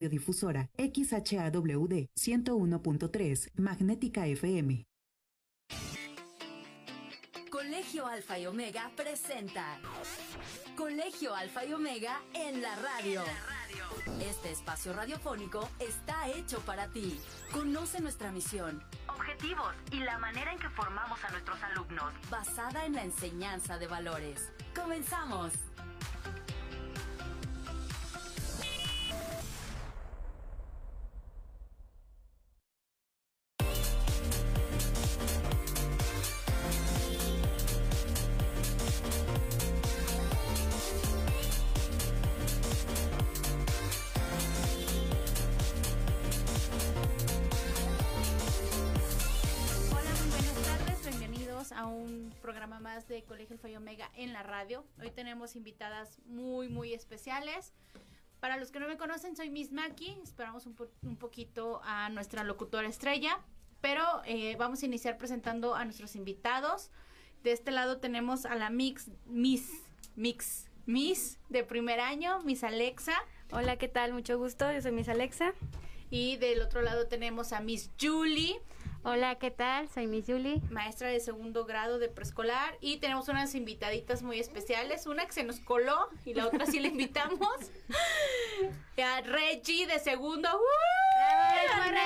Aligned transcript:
Radiodifusora 0.00 0.70
XHAWD 0.78 2.08
101.3 2.18 3.50
Magnética 3.56 4.26
FM. 4.26 4.86
Colegio 7.50 8.06
Alfa 8.06 8.38
y 8.38 8.46
Omega 8.46 8.90
presenta 8.96 9.78
Colegio 10.74 11.34
Alfa 11.34 11.66
y 11.66 11.74
Omega 11.74 12.22
en 12.32 12.62
la 12.62 12.74
radio. 12.76 13.22
Este 14.22 14.50
espacio 14.52 14.94
radiofónico 14.94 15.68
está 15.78 16.28
hecho 16.28 16.60
para 16.60 16.88
ti. 16.88 17.20
Conoce 17.52 18.00
nuestra 18.00 18.32
misión, 18.32 18.82
objetivos 19.06 19.74
y 19.92 19.98
la 19.98 20.18
manera 20.18 20.50
en 20.52 20.58
que 20.58 20.70
formamos 20.70 21.22
a 21.22 21.30
nuestros 21.30 21.62
alumnos, 21.62 22.14
basada 22.30 22.86
en 22.86 22.94
la 22.94 23.04
enseñanza 23.04 23.78
de 23.78 23.86
valores. 23.86 24.50
¡Comenzamos! 24.74 25.52
De 53.08 53.22
Colegio 53.24 53.56
El 53.62 53.76
Omega 53.76 54.10
en 54.14 54.32
la 54.32 54.42
radio. 54.42 54.84
Hoy 55.00 55.10
tenemos 55.10 55.56
invitadas 55.56 56.18
muy, 56.26 56.68
muy 56.68 56.92
especiales. 56.92 57.72
Para 58.40 58.56
los 58.56 58.70
que 58.70 58.80
no 58.80 58.88
me 58.88 58.96
conocen, 58.96 59.36
soy 59.36 59.50
Miss 59.50 59.72
Maki. 59.72 60.18
Esperamos 60.22 60.66
un, 60.66 60.76
un 61.02 61.16
poquito 61.16 61.80
a 61.84 62.08
nuestra 62.10 62.44
locutora 62.44 62.88
estrella. 62.88 63.38
Pero 63.80 64.04
eh, 64.24 64.56
vamos 64.58 64.82
a 64.82 64.86
iniciar 64.86 65.18
presentando 65.18 65.74
a 65.74 65.84
nuestros 65.84 66.16
invitados. 66.16 66.90
De 67.42 67.52
este 67.52 67.70
lado 67.70 67.98
tenemos 67.98 68.44
a 68.44 68.54
la 68.54 68.70
Mix, 68.70 69.10
Miss, 69.24 69.70
Mix, 70.16 70.68
Miss 70.84 71.38
de 71.48 71.64
primer 71.64 72.00
año, 72.00 72.42
Miss 72.42 72.64
Alexa. 72.64 73.14
Hola, 73.52 73.76
¿qué 73.76 73.88
tal? 73.88 74.12
Mucho 74.12 74.38
gusto. 74.38 74.70
Yo 74.72 74.82
soy 74.82 74.92
Miss 74.92 75.08
Alexa. 75.08 75.54
Y 76.10 76.36
del 76.38 76.60
otro 76.60 76.82
lado 76.82 77.06
tenemos 77.06 77.52
a 77.52 77.60
Miss 77.60 77.90
Julie. 78.00 78.60
Hola, 79.04 79.36
¿qué 79.36 79.50
tal? 79.50 79.88
Soy 79.88 80.06
Miss 80.08 80.26
Julie. 80.26 80.60
Maestra 80.68 81.08
de 81.08 81.20
segundo 81.20 81.64
grado 81.64 81.98
de 82.00 82.08
preescolar. 82.08 82.76
Y 82.80 82.96
tenemos 82.98 83.28
unas 83.28 83.54
invitaditas 83.54 84.22
muy 84.22 84.40
especiales. 84.40 85.06
Una 85.06 85.24
que 85.24 85.32
se 85.32 85.44
nos 85.44 85.60
coló 85.60 86.08
y 86.24 86.34
la 86.34 86.48
otra 86.48 86.66
sí 86.66 86.80
la 86.80 86.88
invitamos. 86.88 87.48
a 89.02 89.20
Reggie 89.22 89.86
de 89.86 89.98
segundo. 90.00 90.48
hola. 90.50 92.00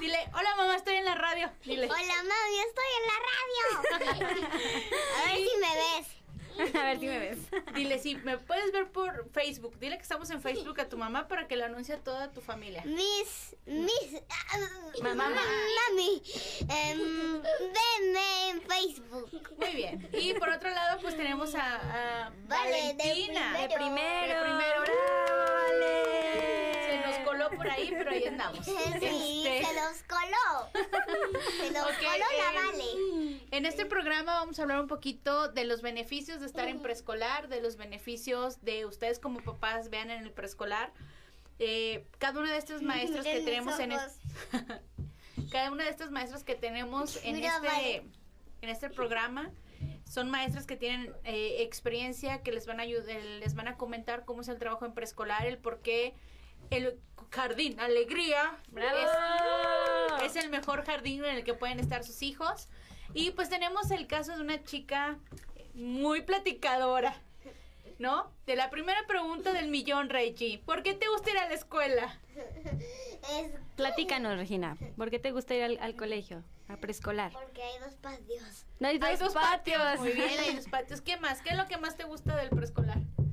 Dile 0.00 0.30
hola. 0.32 0.56
mamá, 0.56 0.74
estoy 0.74 0.96
en 0.96 1.04
la 1.04 1.14
radio. 1.14 1.50
Hola 1.66 1.86
mami, 1.86 2.58
estoy 2.66 2.86
en 2.98 3.06
la 3.06 3.18
radio. 3.28 4.48
a 5.16 5.26
ver 5.26 5.36
si 5.36 5.56
me 5.60 5.74
ves. 5.74 6.17
A 6.74 6.84
ver 6.84 6.98
si 6.98 7.06
me 7.06 7.18
ves. 7.18 7.38
Dile, 7.74 7.98
si 7.98 8.16
me 8.16 8.38
puedes 8.38 8.72
ver 8.72 8.90
por 8.90 9.30
Facebook. 9.30 9.78
Dile 9.78 9.96
que 9.96 10.02
estamos 10.02 10.28
en 10.30 10.40
Facebook 10.42 10.80
a 10.80 10.88
tu 10.88 10.98
mamá 10.98 11.28
para 11.28 11.46
que 11.46 11.56
lo 11.56 11.64
anuncie 11.64 11.94
a 11.94 11.98
toda 11.98 12.32
tu 12.32 12.40
familia. 12.40 12.82
Miss, 12.84 13.56
Miss, 13.66 14.22
mamá, 15.02 15.28
mami, 15.30 16.22
eh, 16.68 16.94
venme 16.96 18.50
en 18.50 18.62
Facebook. 18.62 19.30
Muy 19.56 19.74
bien. 19.74 20.08
Y 20.12 20.34
por 20.34 20.48
otro 20.48 20.70
lado, 20.70 21.00
pues 21.00 21.16
tenemos 21.16 21.54
a, 21.54 22.32
Valentina. 22.48 23.60
De 23.60 23.68
primero. 23.74 24.34
De 24.34 24.44
primero. 24.44 24.80
Vale. 25.48 26.08
Se 26.38 26.58
nos 26.58 26.67
coló 27.38 27.56
por 27.56 27.70
ahí, 27.70 27.90
pero 27.90 28.10
ahí 28.10 28.24
andamos. 28.24 28.64
Sí, 28.64 28.74
este. 28.86 29.64
se 29.64 29.74
nos 29.74 30.02
coló. 30.02 30.70
Se 31.58 31.70
nos 31.70 31.86
coló 31.86 32.24
la 32.36 32.52
eh, 32.52 32.66
Vale. 32.72 33.40
En 33.50 33.66
este 33.66 33.86
programa 33.86 34.34
vamos 34.34 34.58
a 34.58 34.62
hablar 34.62 34.80
un 34.80 34.88
poquito 34.88 35.48
de 35.48 35.64
los 35.64 35.82
beneficios 35.82 36.40
de 36.40 36.46
estar 36.46 36.68
en 36.68 36.80
preescolar, 36.80 37.48
de 37.48 37.60
los 37.60 37.76
beneficios 37.76 38.62
de 38.62 38.86
ustedes 38.86 39.18
como 39.18 39.40
papás 39.40 39.90
vean 39.90 40.10
en 40.10 40.22
el 40.24 40.32
preescolar. 40.32 40.92
Eh, 41.58 42.06
cada 42.18 42.40
una 42.40 42.52
de 42.52 42.58
estas 42.58 42.82
maestras 42.82 43.24
que 43.24 43.40
tenemos 43.40 43.78
en 43.80 43.90
cada 45.50 45.72
una 45.72 45.84
de 45.84 45.90
estas 45.90 46.10
maestras 46.10 46.44
que 46.44 46.54
tenemos 46.54 47.18
en 47.24 47.36
este 47.42 48.04
en 48.60 48.68
este 48.68 48.90
programa 48.90 49.50
son 50.04 50.30
maestras 50.30 50.66
que 50.66 50.76
tienen 50.76 51.12
eh, 51.24 51.56
experiencia 51.60 52.42
que 52.42 52.52
les 52.52 52.66
van 52.66 52.80
a 52.80 52.84
ayudar, 52.84 53.20
les 53.22 53.54
van 53.54 53.68
a 53.68 53.76
comentar 53.76 54.24
cómo 54.24 54.40
es 54.40 54.48
el 54.48 54.58
trabajo 54.58 54.86
en 54.86 54.92
preescolar, 54.92 55.46
el 55.46 55.58
por 55.58 55.80
qué 55.80 56.14
el 56.70 56.98
jardín 57.30 57.78
alegría 57.78 58.58
es, 60.20 60.36
es, 60.36 60.44
el 60.44 60.50
mejor 60.50 60.84
jardín 60.84 61.24
en 61.24 61.36
el 61.36 61.44
que 61.44 61.54
pueden 61.54 61.78
estar 61.78 62.04
sus 62.04 62.22
hijos 62.22 62.68
y 63.14 63.30
pues 63.32 63.48
tenemos 63.48 63.90
el 63.90 64.06
caso 64.06 64.34
de 64.34 64.40
una 64.40 64.62
chica 64.64 65.18
muy 65.74 66.22
platicadora, 66.22 67.14
¿no? 67.98 68.30
De 68.46 68.56
la 68.56 68.70
primera 68.70 69.06
pregunta 69.06 69.52
del 69.52 69.68
millón, 69.68 70.08
Reggie. 70.08 70.62
¿Por 70.64 70.82
qué 70.82 70.94
te 70.94 71.08
gusta 71.08 71.30
ir 71.30 71.38
a 71.38 71.48
la 71.48 71.54
escuela? 71.54 72.18
Platícanos, 73.76 74.36
Regina. 74.36 74.76
¿Por 74.96 75.10
qué 75.10 75.18
te 75.18 75.32
gusta 75.32 75.54
ir 75.54 75.78
al, 75.80 75.96
colegio, 75.96 76.44
a 76.68 76.76
preescolar? 76.76 77.32
Porque 77.32 77.62
hay 77.62 77.78
dos 77.78 77.94
patios. 77.94 78.66
No 78.80 78.88
hay 78.88 78.98
dos, 78.98 79.32
patios. 79.32 80.00
Muy 80.00 80.12
bien, 80.12 80.38
hay 80.38 80.54
dos 80.56 80.68
patios. 80.68 81.00
¿Qué 81.00 81.16
más? 81.16 81.40
¿Qué 81.42 81.50
es 81.50 81.56
lo 81.56 81.66
que 81.66 81.78
más 81.78 81.96
te 81.96 82.04
gusta 82.04 82.36
del 82.36 82.50
preescolar? 82.50 82.98
Mm, 82.98 83.28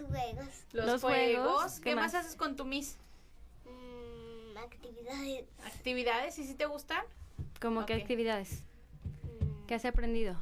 los 0.00 0.08
juegos. 0.08 0.48
Los, 0.72 1.02
juegos. 1.02 1.80
¿Qué, 1.80 1.94
más? 1.94 2.14
haces 2.14 2.36
con 2.36 2.56
tu 2.56 2.64
Miss? 2.64 2.98
Mm, 3.64 4.56
actividades. 4.58 5.44
¿Actividades? 5.64 6.38
¿Y 6.38 6.44
si 6.44 6.54
te 6.54 6.66
gustan? 6.66 7.04
¿Cómo 7.60 7.86
qué 7.86 7.94
actividades? 7.94 8.62
¿Qué 9.66 9.74
has 9.74 9.84
aprendido? 9.84 10.36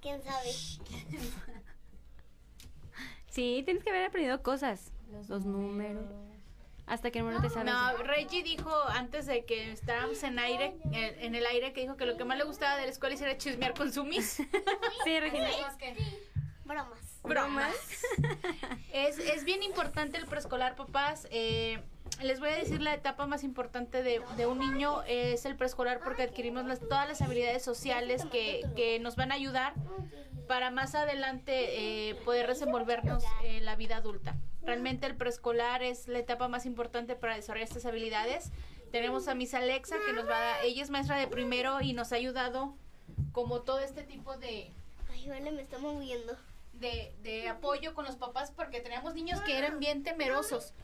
¿Quién 0.00 0.22
sabe? 0.22 0.52
sí, 3.30 3.62
tienes 3.64 3.82
que 3.82 3.90
haber 3.90 4.06
aprendido 4.06 4.42
cosas. 4.42 4.92
Los, 5.28 5.44
números. 5.44 6.04
Hasta 6.86 7.10
que 7.10 7.22
no 7.22 7.40
te 7.40 7.50
sabes. 7.50 7.72
No, 7.72 7.96
Reggie 7.98 8.42
dijo 8.42 8.70
antes 8.88 9.26
de 9.26 9.44
que 9.44 9.72
estábamos 9.72 10.22
en 10.22 10.38
aire, 10.38 10.74
en, 10.92 11.34
el 11.34 11.46
aire, 11.46 11.72
que 11.72 11.82
dijo 11.82 11.96
que 11.96 12.06
lo 12.06 12.16
que 12.16 12.24
más 12.24 12.38
le 12.38 12.44
gustaba 12.44 12.76
de 12.76 12.84
la 12.84 12.90
escuela 12.90 13.14
era 13.14 13.36
chismear 13.38 13.74
con 13.74 13.92
su 13.92 14.04
miss. 14.04 14.42
sí, 15.04 15.20
Regina. 15.20 15.48
Bromas. 16.64 17.20
Bromas. 17.22 17.74
es, 18.92 19.18
es 19.18 19.44
bien 19.44 19.62
importante 19.62 20.16
el 20.16 20.26
preescolar, 20.26 20.76
papás. 20.76 21.26
Eh, 21.30 21.82
les 22.20 22.40
voy 22.40 22.50
a 22.50 22.56
decir 22.56 22.80
la 22.82 22.94
etapa 22.94 23.26
más 23.26 23.42
importante 23.42 24.02
de, 24.02 24.20
un 24.46 24.58
niño 24.58 25.02
es 25.04 25.44
el 25.44 25.56
preescolar 25.56 26.00
porque 26.04 26.22
adquirimos 26.22 26.64
todas 26.80 27.08
las 27.08 27.22
habilidades 27.22 27.62
sociales 27.62 28.24
que, 28.30 28.64
que, 28.76 28.98
nos 29.00 29.16
van 29.16 29.32
a 29.32 29.36
ayudar 29.36 29.74
para 30.46 30.70
más 30.70 30.94
adelante 30.94 32.10
eh, 32.10 32.14
poder 32.24 32.46
desenvolvernos 32.46 33.24
en 33.44 33.64
la 33.64 33.76
vida 33.76 33.96
adulta. 33.96 34.36
Realmente 34.62 35.06
el 35.06 35.16
preescolar 35.16 35.82
es 35.82 36.06
la 36.08 36.18
etapa 36.18 36.48
más 36.48 36.66
importante 36.66 37.16
para 37.16 37.34
desarrollar 37.34 37.68
estas 37.68 37.86
habilidades. 37.86 38.52
Tenemos 38.90 39.26
a 39.28 39.34
Miss 39.34 39.54
Alexa 39.54 39.96
que 40.06 40.12
nos 40.12 40.28
va 40.28 40.36
a 40.36 40.40
dar, 40.40 40.64
ella 40.64 40.82
es 40.82 40.90
maestra 40.90 41.16
de 41.16 41.26
primero 41.26 41.80
y 41.80 41.92
nos 41.94 42.12
ha 42.12 42.16
ayudado 42.16 42.74
como 43.32 43.62
todo 43.62 43.80
este 43.80 44.02
tipo 44.02 44.36
de... 44.36 44.70
Ay, 45.10 45.28
vale, 45.28 45.50
me 45.50 45.62
está 45.62 45.78
moviendo. 45.78 46.36
De, 46.72 47.14
de 47.22 47.48
apoyo 47.48 47.94
con 47.94 48.04
los 48.04 48.16
papás 48.16 48.50
porque 48.50 48.80
teníamos 48.80 49.14
niños 49.14 49.40
que 49.42 49.56
eran 49.56 49.78
bien 49.78 50.02
temerosos. 50.02 50.74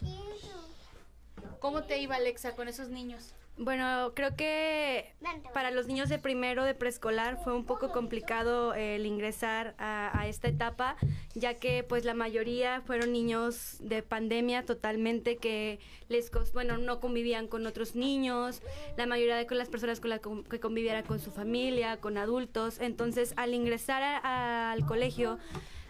¿Cómo 1.58 1.82
te 1.82 1.98
iba 1.98 2.16
Alexa 2.16 2.54
con 2.54 2.68
esos 2.68 2.88
niños? 2.88 3.34
Bueno, 3.60 4.12
creo 4.14 4.36
que 4.36 5.14
para 5.52 5.72
los 5.72 5.88
niños 5.88 6.08
de 6.08 6.20
primero 6.20 6.62
de 6.62 6.74
preescolar 6.74 7.42
fue 7.42 7.54
un 7.54 7.64
poco 7.64 7.90
complicado 7.90 8.72
el 8.72 9.04
ingresar 9.04 9.74
a, 9.78 10.28
esta 10.28 10.46
etapa, 10.46 10.96
ya 11.34 11.54
que 11.54 11.82
pues 11.82 12.04
la 12.04 12.14
mayoría 12.14 12.82
fueron 12.82 13.10
niños 13.10 13.78
de 13.80 14.04
pandemia 14.04 14.64
totalmente 14.64 15.38
que 15.38 15.80
les 16.08 16.30
bueno 16.52 16.78
no 16.78 17.00
convivían 17.00 17.48
con 17.48 17.66
otros 17.66 17.96
niños, 17.96 18.62
la 18.96 19.06
mayoría 19.06 19.34
de 19.34 19.54
las 19.56 19.68
personas 19.68 19.98
con 19.98 20.10
las 20.10 20.20
que 20.20 20.60
conviviera 20.60 21.02
con 21.02 21.18
su 21.18 21.32
familia, 21.32 21.96
con 21.96 22.16
adultos, 22.16 22.78
entonces 22.78 23.32
al 23.36 23.54
ingresar 23.54 24.20
al 24.22 24.86
colegio 24.86 25.40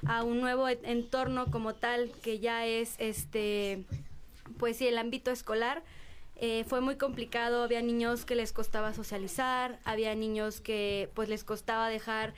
a 0.07 0.23
un 0.23 0.41
nuevo 0.41 0.69
entorno 0.69 1.51
como 1.51 1.75
tal 1.75 2.11
que 2.23 2.39
ya 2.39 2.67
es 2.67 2.95
este 2.99 3.85
pues 4.59 4.77
sí, 4.77 4.87
el 4.87 4.99
ámbito 4.99 5.31
escolar 5.31 5.83
eh, 6.37 6.65
fue 6.69 6.81
muy 6.81 6.97
complicado, 6.97 7.65
había 7.65 7.83
niños 7.83 8.25
que 8.25 8.37
les 8.37 8.53
costaba 8.53 8.95
socializar, 8.95 9.81
había 9.85 10.15
niños 10.15 10.61
que 10.61 11.11
pues 11.15 11.29
les 11.29 11.45
costaba 11.45 11.89
dejar 11.89 12.35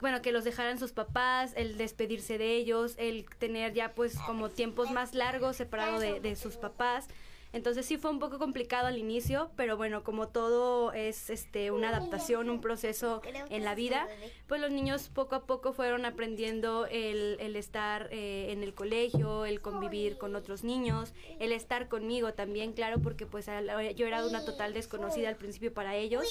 bueno, 0.00 0.20
que 0.22 0.32
los 0.32 0.44
dejaran 0.44 0.78
sus 0.78 0.92
papás, 0.92 1.52
el 1.56 1.78
despedirse 1.78 2.36
de 2.36 2.56
ellos, 2.56 2.94
el 2.98 3.26
tener 3.38 3.72
ya 3.72 3.94
pues 3.94 4.18
como 4.26 4.50
tiempos 4.50 4.90
más 4.90 5.14
largos 5.14 5.56
separado 5.56 5.98
de, 5.98 6.36
sus 6.36 6.56
papás. 6.56 7.06
Entonces 7.54 7.86
sí 7.86 7.98
fue 7.98 8.10
un 8.10 8.18
poco 8.18 8.40
complicado 8.40 8.88
al 8.88 8.98
inicio, 8.98 9.50
pero 9.54 9.76
bueno, 9.76 10.02
como 10.02 10.26
todo 10.26 10.92
es 10.92 11.30
este 11.30 11.70
una 11.70 11.90
adaptación, 11.90 12.50
un 12.50 12.60
proceso 12.60 13.22
en 13.48 13.64
la 13.64 13.76
vida, 13.76 14.08
pues 14.48 14.60
los 14.60 14.72
niños 14.72 15.08
poco 15.08 15.36
a 15.36 15.46
poco 15.46 15.72
fueron 15.72 16.04
aprendiendo 16.04 16.86
el, 16.86 17.36
el 17.38 17.54
estar 17.54 18.08
eh, 18.10 18.50
en 18.50 18.64
el 18.64 18.74
colegio, 18.74 19.46
el 19.46 19.60
convivir 19.60 20.18
con 20.18 20.34
otros 20.34 20.64
niños, 20.64 21.14
el 21.38 21.52
estar 21.52 21.88
conmigo 21.88 22.34
también, 22.34 22.72
claro, 22.72 23.00
porque 23.00 23.24
pues 23.24 23.46
yo 23.46 24.06
era 24.06 24.26
una 24.26 24.44
total 24.44 24.74
desconocida 24.74 25.28
al 25.28 25.36
principio 25.36 25.72
para 25.72 25.94
ellos, 25.94 26.26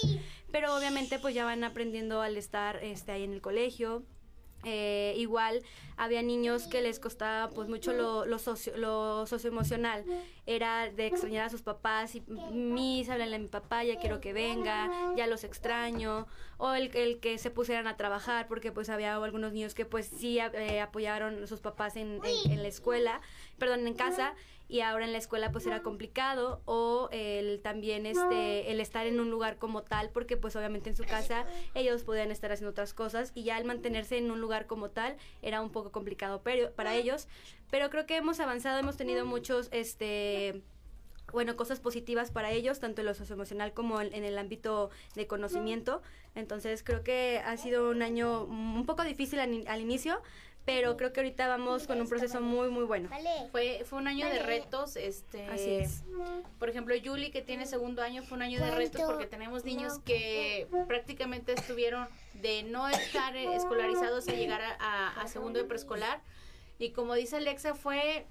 pero 0.52 0.76
obviamente 0.76 1.20
pues 1.20 1.34
ya 1.34 1.46
van 1.46 1.64
aprendiendo 1.64 2.22
al 2.22 2.36
estar 2.36 2.84
este, 2.84 3.14
ahí 3.14 3.24
en 3.24 3.32
el 3.32 3.42
colegio. 3.42 4.04
Eh, 4.64 5.14
igual 5.18 5.62
había 5.98 6.22
niños 6.22 6.68
que 6.68 6.82
les 6.82 7.00
costaba 7.00 7.50
pues 7.50 7.70
mucho 7.70 7.94
lo, 7.94 8.26
lo, 8.26 8.40
socio, 8.40 8.76
lo 8.78 9.28
socioemocional. 9.28 10.06
Era 10.46 10.90
de 10.90 11.08
extrañar 11.08 11.46
a 11.46 11.50
sus 11.50 11.62
papás 11.62 12.16
y 12.16 12.24
mis, 12.52 13.10
hablan 13.10 13.34
a 13.34 13.38
mi 13.38 13.48
papá, 13.48 13.84
ya 13.84 13.98
quiero 14.00 14.20
que 14.20 14.34
venga, 14.34 15.14
ya 15.16 15.28
los 15.28 15.44
extraño. 15.44 16.28
O 16.58 16.74
el, 16.74 16.96
el 16.96 17.20
que 17.20 17.38
se 17.38 17.50
pusieran 17.50 17.88
a 17.88 17.98
trabajar 17.98 18.48
porque 18.48 18.72
pues 18.72 18.90
había 18.90 19.16
algunos 19.16 19.54
niños 19.54 19.74
que 19.74 19.86
pues 19.86 20.08
sí 20.08 20.40
eh, 20.40 20.82
apoyaron 20.82 21.44
a 21.44 21.48
sus 21.48 21.60
papás 21.60 21.96
en, 21.96 22.22
en, 22.46 22.62
la 22.62 22.68
escuela, 22.68 23.22
perdón, 23.58 23.86
en 23.86 23.94
casa 23.94 24.34
y 24.74 24.82
ahora 24.82 25.06
en 25.06 25.12
la 25.12 25.20
escuela 25.20 25.52
pues 25.52 25.68
era 25.68 25.84
complicado 25.84 26.64
o 26.66 27.08
el 27.12 27.62
también 27.62 28.08
este 28.08 28.72
el 28.72 28.80
estar 28.80 29.06
en 29.06 29.20
un 29.20 29.30
lugar 29.30 29.60
como 29.60 29.84
tal 29.84 30.10
porque 30.10 30.36
pues 30.36 30.56
obviamente 30.56 30.90
en 30.90 30.96
su 30.96 31.04
casa 31.04 31.46
ellos 31.76 32.04
podían 32.04 32.32
estar 32.32 32.52
haciendo 32.52 32.72
otras 32.72 32.96
cosas 32.96 33.32
y 33.36 33.44
ya 33.44 33.60
el 33.60 33.66
mantenerse 33.66 34.18
en 34.18 34.32
un 34.32 34.42
lugar 34.42 34.66
como 34.66 34.90
tal 34.90 35.16
era 35.44 35.62
un 35.62 35.70
poco 35.70 35.92
complicado 35.92 36.42
pero, 36.44 36.72
para 36.72 36.96
ellos 36.96 37.28
pero 37.70 37.92
creo 37.92 38.08
que 38.08 38.16
hemos 38.18 38.40
avanzado 38.40 38.80
hemos 38.80 38.98
tenido 38.98 39.28
muchos 39.28 39.70
este 39.72 40.64
bueno, 41.32 41.56
cosas 41.56 41.80
positivas 41.80 42.30
para 42.32 42.52
ellos, 42.52 42.80
tanto 42.80 43.02
en 43.02 43.08
lo 43.08 43.14
socioemocional 43.16 43.74
como 43.74 44.02
en, 44.02 44.14
el 44.24 44.38
ámbito 44.38 44.92
de 45.16 45.26
conocimiento. 45.26 46.02
Entonces 46.36 46.84
creo 46.84 47.04
que 47.04 47.42
ha 47.44 47.58
sido 47.58 47.90
un 47.90 48.04
año 48.04 48.44
un 48.44 48.86
poco 48.86 49.04
difícil 49.04 49.40
al 49.40 49.82
inicio, 49.82 50.22
pero 50.66 50.96
creo 50.96 51.12
que 51.12 51.20
ahorita 51.20 51.48
vamos 51.48 51.88
con 51.88 52.00
un 52.00 52.08
proceso 52.08 52.40
muy 52.42 52.70
muy 52.70 52.86
bueno. 52.86 53.10
Fue 53.52 53.84
fue 53.86 54.00
un 54.00 54.08
año 54.08 54.28
de 54.28 54.40
retos, 54.40 54.96
este 54.96 55.48
Así 55.48 55.70
es. 55.70 56.04
Por 56.60 56.70
ejemplo, 56.70 56.96
Yuli 56.96 57.32
que 57.32 57.42
tiene 57.42 57.66
segundo 57.66 58.02
año 58.02 58.24
fue 58.24 58.38
un 58.38 58.44
año 58.44 58.64
de 58.64 58.72
retos 58.72 59.02
porque 59.04 59.26
tenemos 59.26 59.66
niños 59.66 60.00
que 60.00 60.68
prácticamente 60.88 61.54
estuvieron 61.54 62.08
de 62.36 62.64
no 62.64 62.88
estar 62.88 63.36
escolarizados 63.38 64.28
a 64.28 64.32
llegar 64.32 64.62
a, 64.80 65.22
a 65.22 65.28
segundo 65.28 65.60
de 65.60 65.66
preescolar. 65.66 66.22
Y 66.80 66.92
como 66.92 67.14
dice 67.14 67.38
Alexa 67.38 67.76
fue 67.76 68.26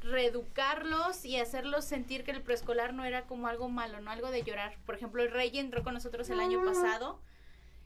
reeducarlos 0.00 1.24
y 1.24 1.38
hacerlos 1.38 1.84
sentir 1.84 2.24
que 2.24 2.32
el 2.32 2.42
preescolar 2.42 2.92
no 2.92 3.04
era 3.04 3.26
como 3.26 3.46
algo 3.46 3.68
malo, 3.68 4.00
no 4.00 4.10
algo 4.10 4.30
de 4.30 4.42
llorar. 4.42 4.76
Por 4.84 4.96
ejemplo, 4.96 5.22
el 5.22 5.30
Rey 5.30 5.50
entró 5.54 5.82
con 5.82 5.94
nosotros 5.94 6.28
el 6.30 6.40
año 6.40 6.64
pasado 6.64 7.20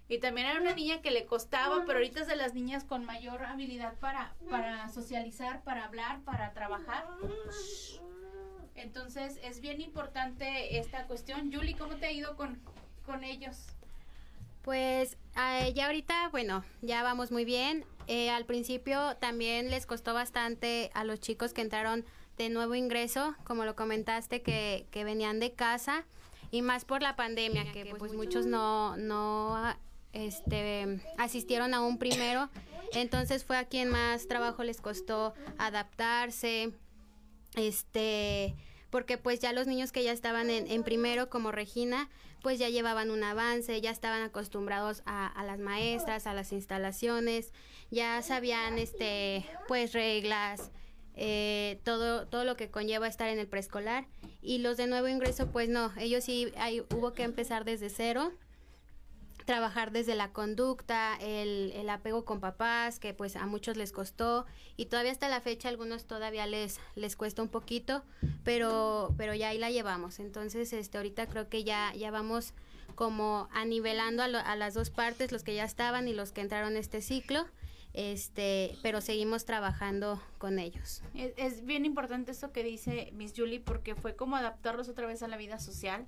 y 0.09 0.19
también 0.19 0.47
era 0.47 0.61
una 0.61 0.75
niña 0.75 1.03
que 1.03 1.11
le 1.11 1.27
costaba, 1.27 1.85
pero 1.85 1.99
ahorita 1.99 2.21
es 2.21 2.27
de 2.29 2.37
las 2.37 2.55
niñas 2.55 2.85
con 2.85 3.05
mayor 3.05 3.45
habilidad 3.45 3.95
para, 3.99 4.35
para 4.49 4.89
socializar, 4.89 5.63
para 5.63 5.85
hablar, 5.85 6.21
para 6.21 6.53
trabajar. 6.53 7.07
Entonces 8.77 9.41
es 9.43 9.61
bien 9.61 9.81
importante 9.81 10.79
esta 10.79 11.07
cuestión. 11.07 11.53
Julie, 11.53 11.77
¿cómo 11.77 11.97
te 11.97 12.07
ha 12.07 12.13
ido 12.13 12.37
con, 12.37 12.59
con 13.05 13.25
ellos? 13.25 13.67
Pues 14.63 15.17
eh, 15.37 15.73
ya 15.75 15.87
ahorita, 15.87 16.29
bueno, 16.29 16.65
ya 16.83 17.03
vamos 17.03 17.33
muy 17.33 17.45
bien. 17.45 17.85
Eh, 18.07 18.31
al 18.31 18.45
principio 18.45 19.17
también 19.17 19.71
les 19.71 19.87
costó 19.87 20.15
bastante 20.15 20.91
a 20.95 21.03
los 21.03 21.19
chicos 21.19 21.53
que 21.53 21.63
entraron 21.63 22.05
de 22.39 22.49
nuevo 22.49 22.77
ingreso, 22.77 23.35
como 23.45 23.65
lo 23.65 23.75
comentaste, 23.75 24.43
que, 24.43 24.87
que 24.93 25.03
venían 25.03 25.41
de 25.41 25.53
casa 25.53 26.05
y 26.51 26.63
más 26.63 26.85
por 26.85 27.03
la 27.03 27.17
pandemia, 27.17 27.73
que 27.73 27.95
pues 27.99 28.13
muchos 28.13 28.47
no, 28.47 28.97
no 28.97 29.75
este, 30.17 31.01
asistieron 31.19 31.75
a 31.75 31.81
un 31.83 31.99
primero, 31.99 32.49
entonces 32.93 33.45
fue 33.45 33.59
a 33.59 33.65
quien 33.65 33.91
más 33.91 34.27
trabajo 34.29 34.65
les 34.65 34.81
costó 34.81 35.35
adaptarse, 35.59 36.73
este, 37.55 38.55
porque 38.91 39.19
pues 39.19 39.41
ya 39.41 39.53
los 39.53 39.67
niños 39.67 39.93
que 39.93 40.03
ya 40.03 40.13
estaban 40.13 40.49
en, 40.49 40.83
primero 40.85 41.29
como 41.29 41.53
Regina, 41.53 42.09
pues 42.43 42.59
ya 42.59 42.69
llevaban 42.71 43.11
un 43.11 43.25
avance, 43.25 43.81
ya 43.81 43.91
estaban 43.91 44.23
acostumbrados 44.23 45.03
a, 45.05 45.43
las 45.45 45.59
maestras, 45.59 46.27
a 46.27 46.35
las 46.35 46.53
instalaciones, 46.53 47.53
ya 47.91 48.23
sabían, 48.23 48.79
este, 48.79 49.45
pues 49.69 49.93
reglas, 49.93 50.71
eh, 51.15 51.81
todo, 51.85 52.27
todo 52.27 52.45
lo 52.45 52.57
que 52.57 52.71
conlleva 52.71 53.09
estar 53.09 53.29
en 53.29 53.39
el 53.39 53.49
preescolar. 53.49 54.07
Y 54.41 54.59
los 54.59 54.77
de 54.77 54.87
nuevo 54.87 55.09
ingreso 55.09 55.49
pues 55.51 55.69
no, 55.69 55.93
ellos 55.99 56.25
sí 56.25 56.53
hay, 56.57 56.81
hubo 56.95 57.13
que 57.13 57.25
empezar 57.25 57.65
desde 57.65 57.91
cero 57.91 58.33
trabajar 59.47 59.93
desde 59.93 60.15
la 60.15 60.33
conducta, 60.33 61.17
el, 61.21 61.73
el, 61.75 61.89
apego 61.89 62.25
con 62.25 62.41
papás, 62.41 62.99
que 62.99 63.15
pues 63.15 63.37
a 63.37 63.47
muchos 63.47 63.79
les 63.79 63.93
costó 63.93 64.45
y 64.77 64.87
todavía 64.87 65.13
hasta 65.13 65.29
la 65.29 65.41
fecha 65.41 65.71
algunos 65.71 66.05
todavía 66.05 66.47
les, 66.47 66.79
les 66.97 67.17
cuesta 67.17 67.43
un 67.43 67.49
poquito, 67.49 68.03
pero, 68.45 69.15
pero 69.17 69.35
ya 69.35 69.49
ahí 69.49 69.59
la 69.59 69.71
llevamos. 69.71 70.19
Entonces, 70.19 70.73
este, 70.75 70.99
ahorita 70.99 71.29
creo 71.29 71.49
que 71.49 71.65
ya, 71.65 71.95
ya 71.95 72.11
vamos 72.11 72.53
como 72.95 73.49
anivelando 73.53 74.23
a, 74.23 74.27
a 74.27 74.57
las 74.57 74.75
dos 74.75 74.91
partes, 74.91 75.33
los 75.33 75.43
que 75.43 75.55
ya 75.55 75.65
estaban 75.65 76.09
y 76.09 76.13
los 76.13 76.33
que 76.33 76.43
entraron 76.43 76.77
este 76.77 77.01
ciclo 77.01 77.47
este, 77.97 78.77
pero 78.83 79.01
seguimos 79.01 79.47
trabajando 79.47 80.23
con 80.37 80.59
ellos. 80.59 81.03
Es, 81.15 81.33
es, 81.39 81.65
bien 81.65 81.87
importante 81.87 82.31
esto 82.31 82.53
que 82.53 82.63
dice 82.63 83.11
Miss 83.15 83.33
Julie 83.35 83.59
porque 83.59 83.95
fue 83.95 84.15
como 84.15 84.37
adaptarlos 84.37 84.91
otra 84.91 85.07
vez 85.07 85.23
a 85.23 85.29
la 85.29 85.39
vida 85.39 85.59
social 85.59 86.07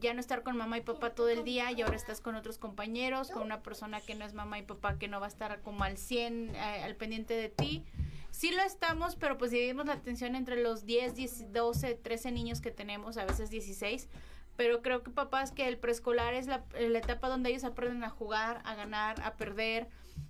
ya 0.00 0.14
no 0.14 0.20
estar 0.20 0.42
con 0.42 0.56
mamá 0.56 0.78
y 0.78 0.80
papá 0.80 1.10
todo 1.10 1.28
el 1.28 1.44
día 1.44 1.70
y 1.72 1.82
ahora 1.82 1.96
estás 1.96 2.20
con 2.20 2.34
otros 2.34 2.58
compañeros, 2.58 3.30
con 3.30 3.42
una 3.42 3.62
persona 3.62 4.00
que 4.00 4.14
no 4.14 4.24
es 4.24 4.34
mamá 4.34 4.58
y 4.58 4.62
papá 4.62 4.98
que 4.98 5.08
no 5.08 5.20
va 5.20 5.26
a 5.26 5.28
estar 5.28 5.60
como 5.62 5.84
al 5.84 5.96
100 5.96 6.54
eh, 6.54 6.58
al 6.82 6.96
pendiente 6.96 7.34
de 7.34 7.48
ti. 7.48 7.84
Sí 8.30 8.52
lo 8.52 8.62
estamos, 8.62 9.16
pero 9.16 9.38
pues 9.38 9.50
dividimos 9.50 9.86
la 9.86 9.94
atención 9.94 10.34
entre 10.34 10.62
los 10.62 10.86
10, 10.86 11.14
10, 11.14 11.52
12, 11.52 11.94
13 11.94 12.32
niños 12.32 12.60
que 12.60 12.70
tenemos, 12.70 13.16
a 13.16 13.24
veces 13.24 13.50
16. 13.50 14.08
Pero 14.56 14.82
creo 14.82 15.02
que 15.02 15.10
papás 15.10 15.52
que 15.52 15.68
el 15.68 15.78
preescolar 15.78 16.34
es 16.34 16.46
la, 16.46 16.64
la 16.78 16.98
etapa 16.98 17.28
donde 17.28 17.50
ellos 17.50 17.64
aprenden 17.64 18.04
a 18.04 18.10
jugar, 18.10 18.60
a 18.64 18.74
ganar, 18.74 19.20
a 19.22 19.36
perder, 19.36 19.88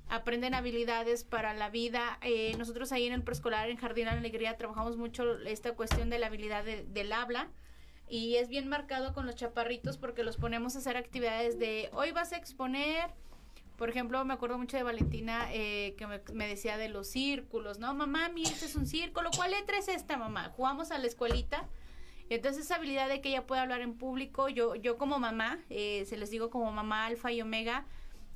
aprenden 0.08 0.54
habilidades 0.54 1.24
para 1.24 1.54
la 1.54 1.70
vida. 1.70 2.18
Eh, 2.22 2.54
nosotros 2.58 2.92
ahí 2.92 3.06
en 3.06 3.12
el 3.12 3.22
preescolar, 3.22 3.70
en 3.70 3.76
Jardín 3.76 4.04
de 4.04 4.10
Alegría, 4.10 4.56
trabajamos 4.56 4.96
mucho 4.96 5.38
esta 5.40 5.72
cuestión 5.72 6.10
de 6.10 6.18
la 6.18 6.26
habilidad 6.26 6.64
del 6.64 7.12
habla 7.12 7.48
y 8.10 8.36
es 8.36 8.48
bien 8.48 8.68
marcado 8.68 9.14
con 9.14 9.24
los 9.24 9.36
chaparritos 9.36 9.96
porque 9.96 10.24
los 10.24 10.36
ponemos 10.36 10.74
a 10.74 10.80
hacer 10.80 10.96
actividades 10.96 11.58
de 11.58 11.88
hoy 11.92 12.10
vas 12.10 12.32
a 12.32 12.36
exponer 12.36 13.10
por 13.80 13.88
ejemplo, 13.88 14.22
me 14.26 14.34
acuerdo 14.34 14.58
mucho 14.58 14.76
de 14.76 14.82
Valentina 14.82 15.48
eh, 15.54 15.94
que 15.96 16.06
me, 16.06 16.46
decía 16.46 16.76
de 16.76 16.90
los 16.90 17.06
círculos, 17.06 17.78
¿no? 17.78 17.94
Mamá, 17.94 18.28
mi 18.28 18.42
este 18.42 18.66
es 18.66 18.76
un 18.76 18.86
círculo. 18.86 19.30
¿Cuál 19.34 19.52
letra 19.52 19.78
es 19.78 19.88
esta, 19.88 20.18
mamá? 20.18 20.52
Jugamos 20.54 20.90
a 20.90 20.98
la 20.98 21.06
escuelita. 21.06 21.66
Y 22.28 22.34
entonces 22.34 22.66
esa 22.66 22.76
habilidad 22.76 23.08
de 23.08 23.22
que 23.22 23.30
ella 23.30 23.46
pueda 23.46 23.62
hablar 23.62 23.80
en 23.80 23.94
público, 23.94 24.50
yo, 24.50 24.74
yo 24.74 24.98
como 24.98 25.18
mamá, 25.18 25.60
eh, 25.70 26.04
se 26.06 26.18
les 26.18 26.28
digo 26.28 26.50
como 26.50 26.70
mamá 26.70 27.06
alfa 27.06 27.32
y 27.32 27.40
omega, 27.40 27.86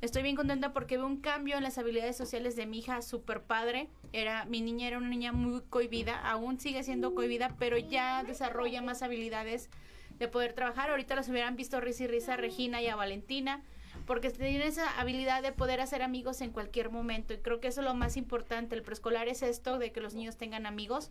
Estoy 0.00 0.22
bien 0.22 0.36
contenta 0.36 0.72
porque 0.72 0.98
veo 0.98 1.06
un 1.06 1.20
cambio 1.20 1.56
en 1.56 1.62
las 1.62 1.78
habilidades 1.78 2.16
sociales 2.16 2.56
de 2.56 2.66
mi 2.66 2.78
hija, 2.78 3.00
super 3.00 3.42
padre. 3.42 3.88
Era, 4.12 4.44
mi 4.44 4.60
niña 4.60 4.86
era 4.88 4.98
una 4.98 5.08
niña 5.08 5.32
muy 5.32 5.62
cohibida, 5.62 6.18
aún 6.28 6.60
sigue 6.60 6.82
siendo 6.82 7.14
cohibida, 7.14 7.56
pero 7.58 7.78
ya 7.78 8.22
desarrolla 8.22 8.82
más 8.82 9.02
habilidades 9.02 9.70
de 10.18 10.28
poder 10.28 10.52
trabajar. 10.52 10.90
Ahorita 10.90 11.14
las 11.14 11.28
hubieran 11.28 11.56
visto 11.56 11.80
risa 11.80 12.04
y 12.04 12.06
risa 12.08 12.34
a 12.34 12.36
Regina 12.36 12.82
y 12.82 12.88
a 12.88 12.96
Valentina, 12.96 13.62
porque 14.06 14.28
tienen 14.30 14.62
esa 14.62 15.00
habilidad 15.00 15.42
de 15.42 15.52
poder 15.52 15.80
hacer 15.80 16.02
amigos 16.02 16.42
en 16.42 16.50
cualquier 16.50 16.90
momento. 16.90 17.32
Y 17.32 17.38
creo 17.38 17.60
que 17.60 17.68
eso 17.68 17.80
es 17.80 17.86
lo 17.86 17.94
más 17.94 18.16
importante. 18.16 18.76
El 18.76 18.82
preescolar 18.82 19.28
es 19.28 19.42
esto, 19.42 19.78
de 19.78 19.90
que 19.90 20.00
los 20.00 20.14
niños 20.14 20.36
tengan 20.36 20.66
amigos 20.66 21.10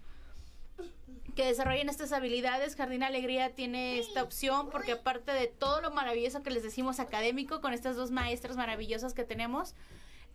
que 1.36 1.46
desarrollen 1.46 1.89
estas 1.89 2.12
habilidades. 2.12 2.75
Jardín 2.75 3.03
Alegría 3.03 3.56
tiene 3.56 4.00
esta 4.00 4.24
opción 4.24 4.70
porque 4.70 4.94
aparte 4.94 5.32
de 5.32 5.48
todo 5.48 5.82
lo 5.82 5.92
maravilloso 5.92 6.44
que 6.44 6.51
les 6.51 6.63
decimos 6.63 7.00
académico 7.00 7.62
con 7.62 7.74
estas 7.74 7.96
dos 7.96 8.12
maestras 8.12 8.56
maravillosas 8.56 9.13
que 9.13 9.24
tenemos, 9.24 9.75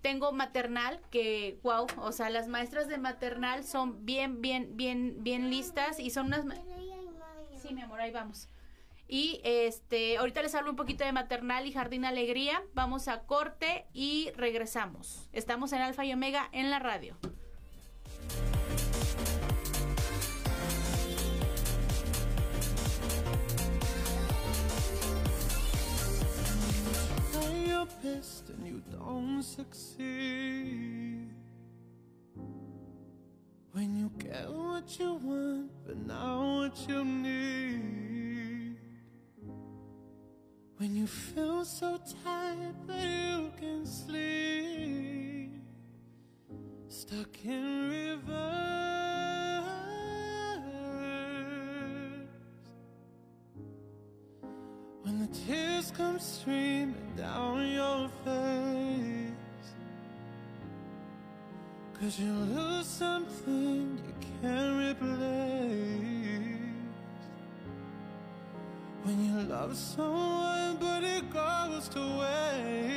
tengo 0.02 0.32
maternal 0.32 1.00
que 1.10 1.58
wow, 1.62 1.86
o 1.98 2.12
sea, 2.12 2.30
las 2.30 2.48
maestras 2.48 2.88
de 2.88 2.98
maternal 2.98 3.64
son 3.64 4.04
bien 4.04 4.40
bien 4.40 4.76
bien 4.76 5.16
bien 5.22 5.50
listas 5.50 5.98
y 5.98 6.10
son 6.10 6.26
unas 6.26 6.44
Sí, 7.60 7.74
mi 7.74 7.82
amor, 7.82 8.00
ahí 8.00 8.12
vamos. 8.12 8.48
Y 9.08 9.40
este, 9.42 10.18
ahorita 10.18 10.42
les 10.42 10.54
hablo 10.54 10.70
un 10.70 10.76
poquito 10.76 11.02
de 11.04 11.12
maternal 11.12 11.66
y 11.66 11.72
jardín 11.72 12.04
alegría. 12.04 12.62
Vamos 12.74 13.08
a 13.08 13.22
corte 13.22 13.86
y 13.92 14.30
regresamos. 14.36 15.28
Estamos 15.32 15.72
en 15.72 15.80
Alfa 15.80 16.04
y 16.04 16.12
Omega 16.12 16.48
en 16.52 16.70
la 16.70 16.78
radio. 16.78 17.16
Best 28.02 28.50
and 28.50 28.66
you 28.66 28.82
don't 28.90 29.42
succeed. 29.42 31.28
When 33.72 33.96
you 33.96 34.10
get 34.18 34.48
what 34.50 34.98
you 34.98 35.14
want, 35.14 35.70
but 35.86 35.96
not 36.06 36.40
what 36.40 36.88
you 36.88 37.04
need. 37.04 38.76
When 40.76 40.94
you 40.94 41.06
feel 41.06 41.64
so 41.64 41.98
tired 42.24 42.74
that 42.86 43.04
you 43.04 43.52
can 43.58 43.84
sleep, 43.84 45.62
stuck 46.88 47.44
in 47.44 47.90
reverse. 47.90 48.87
When 55.08 55.20
the 55.20 55.28
tears 55.46 55.90
come 55.96 56.18
streaming 56.18 57.14
down 57.16 57.66
your 57.66 58.10
face, 58.26 59.68
cause 61.98 62.20
you 62.20 62.30
lose 62.30 62.86
something 62.86 63.98
you 64.04 64.14
can't 64.42 65.00
replace. 65.00 65.48
When 69.04 69.24
you 69.24 69.48
love 69.48 69.74
someone 69.78 70.76
but 70.78 71.02
it 71.02 71.30
goes 71.32 71.88
to 71.88 72.00
waste 72.20 72.87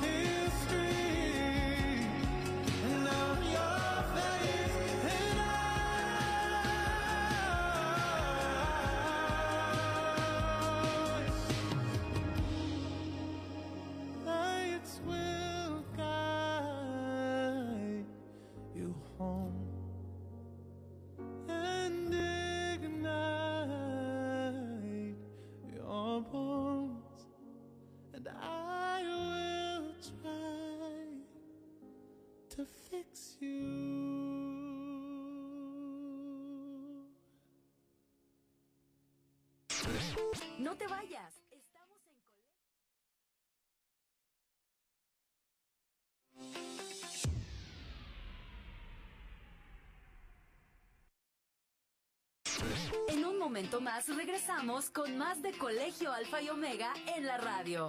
here. 0.00 0.21
No 40.72 40.78
te 40.78 40.86
vayas. 40.86 41.34
Estamos 41.50 41.98
en 53.08 53.18
En 53.18 53.24
un 53.26 53.38
momento 53.38 53.82
más 53.82 54.08
regresamos 54.16 54.88
con 54.88 55.18
más 55.18 55.42
de 55.42 55.52
Colegio 55.58 56.10
Alfa 56.10 56.40
y 56.40 56.48
Omega 56.48 56.94
en 57.14 57.26
la 57.26 57.36
radio. 57.36 57.88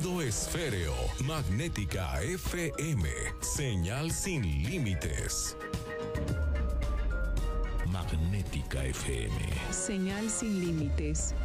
esféreo. 0.01 0.93
Magnética 1.23 2.21
FM. 2.21 3.07
Señal 3.41 4.11
sin 4.11 4.41
límites. 4.63 5.55
Magnética 7.87 8.83
FM. 8.85 9.37
Señal 9.71 10.29
sin 10.29 10.59
límites. 10.59 11.35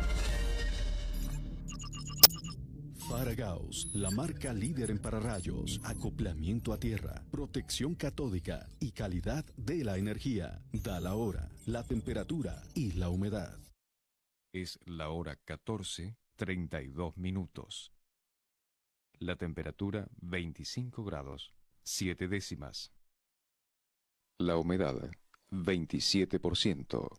Paragaus, 3.11 3.91
la 3.93 4.11
marca 4.11 4.53
líder 4.53 4.91
en 4.91 4.99
pararrayos, 4.99 5.81
acoplamiento 5.85 6.73
a 6.73 6.79
tierra, 6.79 7.23
protección 7.31 7.95
catódica 7.95 8.67
y 8.81 8.93
calidad 8.93 9.45
de 9.57 9.85
la 9.85 9.99
energía. 9.99 10.63
Da 10.73 10.99
la 11.01 11.15
hora, 11.15 11.49
la 11.67 11.83
temperatura 11.85 12.63
y 12.75 12.93
la 12.93 13.11
humedad. 13.11 13.59
Es 14.53 14.79
la 14.87 15.11
hora 15.11 15.37
14, 15.45 16.17
32 16.37 17.17
minutos. 17.17 17.96
La 19.19 19.37
temperatura 19.37 20.07
25 20.21 21.03
grados, 21.05 21.55
7 21.83 22.29
décimas. 22.29 22.93
La 24.39 24.59
humedad 24.59 25.11
27%. 25.51 27.19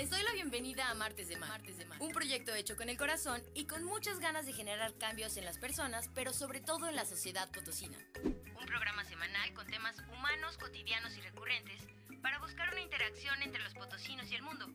Les 0.00 0.08
doy 0.08 0.22
la 0.22 0.32
bienvenida 0.32 0.88
a 0.88 0.94
Martes 0.94 1.28
de 1.28 1.36
Mar, 1.36 1.60
un 1.98 2.10
proyecto 2.12 2.54
hecho 2.54 2.74
con 2.74 2.88
el 2.88 2.96
corazón 2.96 3.42
y 3.54 3.66
con 3.66 3.84
muchas 3.84 4.18
ganas 4.18 4.46
de 4.46 4.54
generar 4.54 4.94
cambios 4.94 5.36
en 5.36 5.44
las 5.44 5.58
personas, 5.58 6.08
pero 6.14 6.32
sobre 6.32 6.60
todo 6.60 6.88
en 6.88 6.96
la 6.96 7.04
sociedad 7.04 7.50
potosina. 7.50 7.98
Un 8.24 8.64
programa 8.66 9.04
semanal 9.04 9.52
con 9.52 9.66
temas 9.66 9.96
humanos, 10.10 10.56
cotidianos 10.56 11.14
y 11.18 11.20
recurrentes 11.20 11.82
para 12.22 12.38
buscar 12.38 12.72
una 12.72 12.80
interacción 12.80 13.42
entre 13.42 13.62
los 13.62 13.74
potosinos 13.74 14.30
y 14.30 14.36
el 14.36 14.42
mundo, 14.42 14.70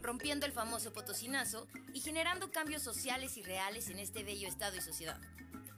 rompiendo 0.00 0.46
el 0.46 0.52
famoso 0.52 0.94
potosinazo 0.94 1.68
y 1.92 2.00
generando 2.00 2.50
cambios 2.50 2.82
sociales 2.82 3.36
y 3.36 3.42
reales 3.42 3.90
en 3.90 3.98
este 3.98 4.24
bello 4.24 4.48
estado 4.48 4.78
y 4.78 4.80
sociedad. 4.80 5.20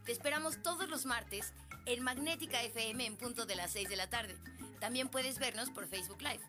Te 0.05 0.13
esperamos 0.13 0.63
todos 0.63 0.89
los 0.89 1.07
martes 1.07 1.53
en 1.87 2.05
Magnética 2.05 2.63
FM 2.63 3.05
en 3.05 3.17
punto 3.17 3.47
de 3.47 3.57
las 3.57 3.73
6 3.73 3.89
de 3.89 3.97
la 3.97 4.09
tarde. 4.09 4.37
También 4.83 5.09
puedes 5.09 5.39
vernos 5.39 5.71
por 5.71 5.87
Facebook 5.87 6.21
Live. 6.23 6.41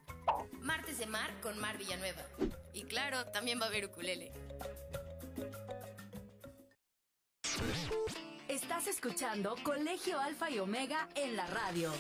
Martes 0.59 0.97
de 0.97 1.05
Mar 1.05 1.29
con 1.43 1.59
Mar 1.59 1.77
Villanueva. 1.77 2.23
Y 2.73 2.81
claro, 2.81 3.27
también 3.27 3.61
va 3.61 3.65
a 3.65 3.67
haber 3.67 3.85
ukulele. 3.85 4.31
Estás 8.47 8.87
escuchando 8.87 9.55
Colegio 9.61 10.19
Alfa 10.19 10.49
y 10.49 10.57
Omega 10.57 11.09
en 11.13 11.35
la 11.35 11.45
radio. 11.45 11.91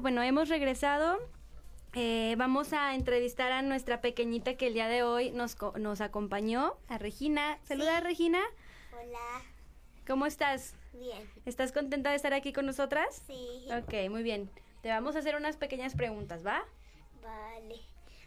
Bueno, 0.00 0.22
hemos 0.22 0.48
regresado. 0.48 1.18
Eh, 1.92 2.34
vamos 2.36 2.72
a 2.72 2.94
entrevistar 2.94 3.52
a 3.52 3.62
nuestra 3.62 4.00
pequeñita 4.00 4.54
que 4.56 4.66
el 4.66 4.74
día 4.74 4.88
de 4.88 5.02
hoy 5.04 5.30
nos, 5.30 5.56
nos 5.76 6.00
acompañó, 6.00 6.74
a 6.88 6.98
Regina. 6.98 7.58
Saluda, 7.62 8.00
Regina. 8.00 8.40
Hola. 8.92 9.42
¿Cómo 10.06 10.26
estás? 10.26 10.74
Bien. 10.94 11.30
¿Estás 11.46 11.70
contenta 11.70 12.10
de 12.10 12.16
estar 12.16 12.34
aquí 12.34 12.52
con 12.52 12.66
nosotras? 12.66 13.22
Sí. 13.26 13.68
Ok, 13.70 14.10
muy 14.10 14.24
bien. 14.24 14.50
Te 14.82 14.88
vamos 14.88 15.14
a 15.14 15.20
hacer 15.20 15.36
unas 15.36 15.56
pequeñas 15.56 15.94
preguntas, 15.94 16.44
¿va? 16.44 16.64
Vale. 17.22 17.80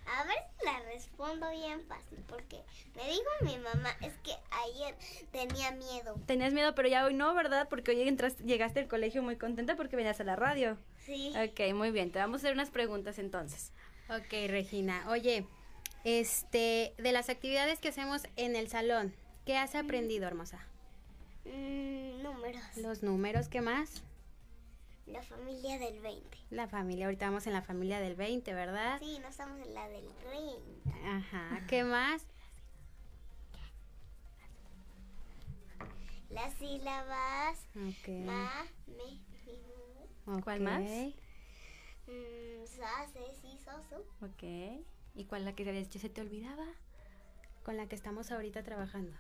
A 0.06 0.24
ver 0.24 0.38
si 0.58 0.66
la 0.66 0.80
respondo 0.94 1.50
bien 1.52 1.86
fácil, 1.86 2.20
porque 2.30 2.62
me 2.96 3.04
dijo 3.10 3.30
mi 3.42 3.58
mamá, 3.58 3.90
es 4.02 4.14
que 4.20 4.32
ayer 4.64 4.96
tenía 5.32 5.72
miedo. 5.72 6.16
Tenías 6.26 6.54
miedo, 6.54 6.74
pero 6.76 6.88
ya 6.88 7.06
hoy 7.06 7.14
no, 7.14 7.34
¿verdad? 7.34 7.68
Porque 7.70 7.92
hoy 7.92 8.08
entraste, 8.08 8.44
llegaste 8.44 8.80
al 8.80 8.88
colegio 8.88 9.22
muy 9.22 9.36
contenta 9.36 9.76
porque 9.76 9.98
venías 9.98 10.22
a 10.22 10.24
la 10.24 10.38
radio. 10.38 10.78
Sí. 11.08 11.34
Ok, 11.36 11.74
muy 11.74 11.92
bien. 11.92 12.12
Te 12.12 12.20
vamos 12.20 12.36
a 12.36 12.38
hacer 12.42 12.54
unas 12.54 12.70
preguntas 12.70 13.18
entonces. 13.18 13.72
Ok, 14.10 14.32
Regina. 14.50 15.06
Oye, 15.10 15.48
este, 16.04 16.94
de 16.98 17.12
las 17.14 17.30
actividades 17.30 17.80
que 17.80 17.88
hacemos 17.88 18.24
en 18.36 18.56
el 18.56 18.68
salón, 18.68 19.16
¿qué 19.46 19.58
has 19.58 19.74
aprendido, 19.74 20.28
hermosa? 20.28 20.60
Mm, 21.46 22.22
números. 22.22 22.62
Los 22.76 23.04
números, 23.04 23.48
¿qué 23.48 23.62
más? 23.62 24.04
La 25.06 25.24
familia 25.24 25.80
del 25.80 26.02
20. 26.02 26.38
La 26.50 26.68
familia, 26.68 27.06
ahorita 27.06 27.28
vamos 27.28 27.48
en 27.48 27.54
la 27.54 27.62
familia 27.62 28.02
del 28.02 28.16
20, 28.16 28.54
¿verdad? 28.54 29.00
Sí, 29.00 29.18
no 29.22 29.30
estamos 29.30 29.66
en 29.66 29.74
la 29.74 29.88
del 29.88 30.06
30. 30.30 31.18
Ajá, 31.18 31.66
¿qué 31.68 31.86
más? 31.86 32.26
Las 36.30 36.54
sílabas. 36.56 37.58
Ok. 37.76 38.10
Ma, 38.26 38.66
me, 38.88 39.27
¿Cuál 40.44 40.60
más? 40.60 40.82
Mm, 40.82 42.66
sa, 42.66 43.08
se, 43.08 43.34
si, 43.42 43.58
so, 43.58 43.72
su. 43.90 44.26
Ok. 44.26 44.84
¿Y 45.16 45.26
cuál 45.26 45.46
la 45.46 45.56
que 45.56 45.64
se 45.64 46.00
se 46.00 46.10
te 46.10 46.22
olvidaba? 46.22 46.66
Con 47.64 47.78
la 47.78 47.88
que 47.88 47.96
estamos 47.96 48.32
ahorita 48.32 48.62
trabajando. 48.64 49.14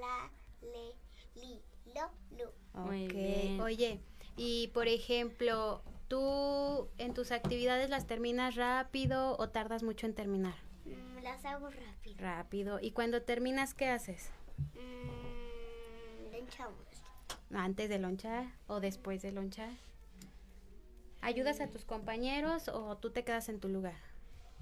La, 0.00 0.30
le, 0.62 0.94
li, 1.40 1.60
lo, 1.94 2.10
lu. 2.36 2.50
Muy 2.74 3.06
Ok, 3.06 3.12
bien. 3.12 3.60
Oye, 3.60 4.00
y 4.36 4.68
por 4.68 4.86
ejemplo, 4.86 5.82
¿tú 6.08 6.88
en 6.98 7.14
tus 7.14 7.32
actividades 7.32 7.88
las 7.88 8.06
terminas 8.06 8.54
rápido 8.54 9.36
o 9.38 9.48
tardas 9.48 9.82
mucho 9.82 10.06
en 10.06 10.14
terminar? 10.14 10.54
Mm, 10.84 11.22
las 11.22 11.44
hago 11.46 11.70
rápido. 11.70 12.16
Rápido. 12.18 12.80
¿Y 12.80 12.90
cuando 12.92 13.22
terminas 13.22 13.72
qué 13.74 13.88
haces? 13.88 14.30
Mm, 14.74 16.30
lenchamos. 16.32 16.86
¿Antes 17.52 17.88
de 17.88 17.98
lonchar 17.98 18.46
o 18.66 18.80
después 18.80 19.22
de 19.22 19.32
lonchar? 19.32 19.70
¿Ayudas 21.20 21.60
a 21.60 21.68
tus 21.68 21.84
compañeros 21.84 22.68
o 22.68 22.96
tú 22.96 23.10
te 23.10 23.24
quedas 23.24 23.48
en 23.48 23.60
tu 23.60 23.68
lugar? 23.68 23.96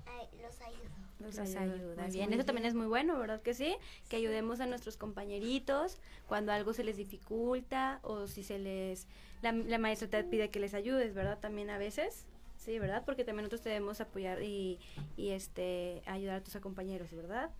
Ay, 0.06 0.28
los 0.40 0.60
ayudo. 0.60 0.90
Los, 1.18 1.36
Los 1.36 1.54
ayudas. 1.56 1.56
ayudas, 1.56 1.96
Muy 1.96 2.10
bien, 2.10 2.30
muy 2.30 2.34
eso 2.34 2.44
también 2.44 2.66
es 2.66 2.74
muy 2.74 2.86
bueno, 2.86 3.18
¿verdad 3.18 3.42
que 3.42 3.54
sí? 3.54 3.76
Que 4.08 4.16
ayudemos 4.16 4.60
a 4.60 4.66
nuestros 4.66 4.96
compañeritos 4.96 5.98
cuando 6.26 6.52
algo 6.52 6.72
se 6.72 6.84
les 6.84 6.96
dificulta 6.96 8.00
o 8.02 8.26
si 8.26 8.42
se 8.42 8.58
les... 8.58 9.08
La, 9.42 9.52
la 9.52 9.78
maestra 9.78 10.08
te 10.08 10.24
pide 10.24 10.50
que 10.50 10.60
les 10.60 10.74
ayudes, 10.74 11.14
¿verdad? 11.14 11.38
También 11.38 11.70
a 11.70 11.78
veces. 11.78 12.26
Sí, 12.56 12.78
¿verdad? 12.78 13.04
Porque 13.04 13.24
también 13.24 13.44
nosotros 13.44 13.64
debemos 13.64 14.00
apoyar 14.00 14.42
y, 14.42 14.78
y 15.16 15.30
este 15.30 16.02
ayudar 16.06 16.36
a 16.36 16.42
tus 16.44 16.56
compañeros, 16.56 17.10
¿verdad? 17.12 17.50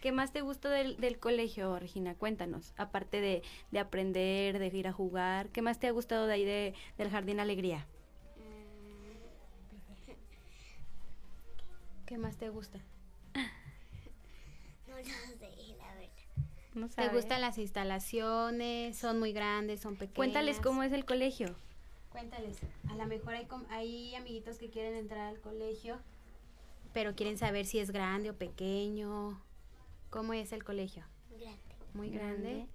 ¿Qué 0.00 0.12
más 0.12 0.32
te 0.32 0.40
gustó 0.42 0.68
del, 0.70 0.96
del 0.98 1.18
colegio, 1.18 1.78
Regina? 1.78 2.14
Cuéntanos. 2.14 2.72
Aparte 2.76 3.20
de, 3.20 3.42
de 3.72 3.78
aprender, 3.78 4.58
de 4.58 4.66
ir 4.68 4.88
a 4.88 4.92
jugar, 4.92 5.48
¿qué 5.50 5.62
más 5.62 5.78
te 5.78 5.86
ha 5.86 5.90
gustado 5.90 6.26
de 6.26 6.34
ahí 6.34 6.44
de, 6.44 6.74
del 6.98 7.10
Jardín 7.10 7.40
Alegría? 7.40 7.86
¿Qué 12.06 12.18
más 12.18 12.36
te 12.36 12.48
gusta? 12.50 12.78
No 14.88 14.96
lo 14.96 15.04
sé, 15.04 15.74
la 15.76 15.94
verdad. 15.94 16.08
No 16.74 16.88
¿Te 16.88 17.08
gustan 17.10 17.40
las 17.42 17.58
instalaciones? 17.58 18.96
¿Son 18.96 19.18
muy 19.18 19.32
grandes? 19.32 19.80
¿Son 19.80 19.94
pequeñas? 19.96 20.14
Cuéntales 20.16 20.60
cómo 20.60 20.82
es 20.82 20.92
el 20.92 21.04
colegio. 21.04 21.54
Cuéntales. 22.10 22.58
A 22.88 22.94
lo 22.94 23.06
mejor 23.06 23.34
hay, 23.34 23.44
com- 23.46 23.66
hay 23.68 24.14
amiguitos 24.14 24.58
que 24.58 24.70
quieren 24.70 24.94
entrar 24.96 25.26
al 25.28 25.40
colegio, 25.40 25.98
pero 26.94 27.14
quieren 27.14 27.36
saber 27.36 27.66
si 27.66 27.78
es 27.78 27.90
grande 27.90 28.30
o 28.30 28.34
pequeño. 28.34 29.38
¿Cómo 30.10 30.32
es 30.32 30.52
el 30.52 30.64
colegio? 30.64 31.04
Grande. 31.30 31.60
Muy 31.94 32.10
grande. 32.10 32.66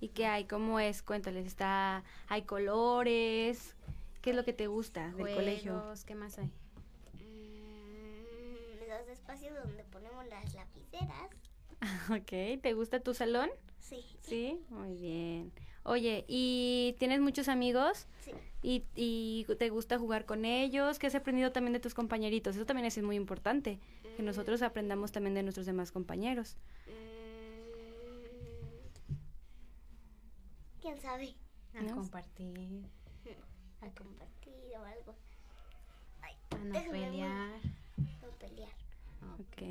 ¿Y 0.00 0.08
qué 0.08 0.26
hay? 0.26 0.44
¿Cómo 0.44 0.80
es? 0.80 1.02
Cuéntales, 1.02 1.46
está, 1.46 2.04
hay 2.28 2.42
colores. 2.42 3.74
¿Qué 4.22 4.30
es 4.30 4.36
lo 4.36 4.44
que 4.44 4.52
te 4.54 4.66
gusta 4.66 5.12
del 5.12 5.34
colegio? 5.34 5.72
Juegos, 5.78 6.04
¿Qué 6.04 6.14
más 6.14 6.38
hay? 6.38 6.50
Mm, 9.26 9.30
los 9.30 9.38
espacios 9.40 9.64
donde 9.64 9.84
ponemos 9.84 10.26
las 10.26 10.54
lapiceras. 10.54 11.30
ok, 12.10 12.60
¿te 12.62 12.72
gusta 12.74 13.00
tu 13.00 13.14
salón? 13.14 13.50
Sí. 13.80 14.04
Sí, 14.22 14.60
muy 14.70 14.94
bien. 14.94 15.52
Oye, 15.84 16.24
¿y 16.26 16.96
tienes 16.98 17.20
muchos 17.20 17.48
amigos? 17.48 18.06
Sí. 18.20 18.32
¿Y, 18.62 18.84
¿Y 18.96 19.44
te 19.58 19.68
gusta 19.70 19.98
jugar 19.98 20.24
con 20.26 20.44
ellos? 20.44 20.98
¿Qué 20.98 21.06
has 21.06 21.14
aprendido 21.14 21.52
también 21.52 21.72
de 21.74 21.80
tus 21.80 21.94
compañeritos? 21.94 22.56
Eso 22.56 22.66
también 22.66 22.86
es 22.86 23.00
muy 23.02 23.14
importante, 23.16 23.78
que 24.16 24.22
Mm. 24.22 24.26
nosotros 24.26 24.62
aprendamos 24.62 25.12
también 25.12 25.34
de 25.34 25.42
nuestros 25.44 25.66
demás 25.66 25.92
compañeros. 25.92 26.56
¿Quién 30.80 30.98
sabe? 31.00 31.34
A 31.74 31.82
¿No? 31.82 31.94
compartir, 31.96 32.82
A 33.82 33.90
compartir 33.90 34.54
o 34.78 34.84
algo. 34.84 35.14
Ay, 36.22 36.34
a 36.50 36.58
no 36.64 36.72
pelear. 36.90 37.60
No 38.22 38.28
pelear. 38.38 38.72
Ok, 39.34 39.62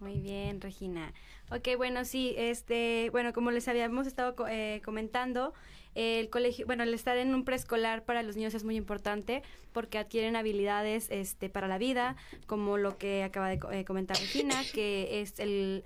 muy 0.00 0.20
bien, 0.20 0.60
Regina. 0.60 1.12
Ok, 1.50 1.68
bueno, 1.76 2.04
sí, 2.04 2.34
este, 2.36 3.08
bueno, 3.10 3.32
como 3.32 3.50
les 3.50 3.66
habíamos 3.68 4.06
estado 4.06 4.34
eh, 4.48 4.82
comentando, 4.84 5.54
el 5.94 6.28
colegio, 6.28 6.66
bueno, 6.66 6.82
el 6.82 6.92
estar 6.92 7.16
en 7.16 7.34
un 7.34 7.44
preescolar 7.44 8.04
para 8.04 8.22
los 8.22 8.36
niños 8.36 8.52
es 8.54 8.64
muy 8.64 8.76
importante 8.76 9.42
porque 9.72 9.98
adquieren 9.98 10.36
habilidades, 10.36 11.10
este, 11.10 11.48
para 11.48 11.68
la 11.68 11.78
vida, 11.78 12.16
como 12.46 12.76
lo 12.76 12.98
que 12.98 13.22
acaba 13.22 13.48
de 13.48 13.58
eh, 13.72 13.84
comentar 13.84 14.18
Regina, 14.18 14.62
que 14.72 15.22
es 15.22 15.38
el 15.38 15.84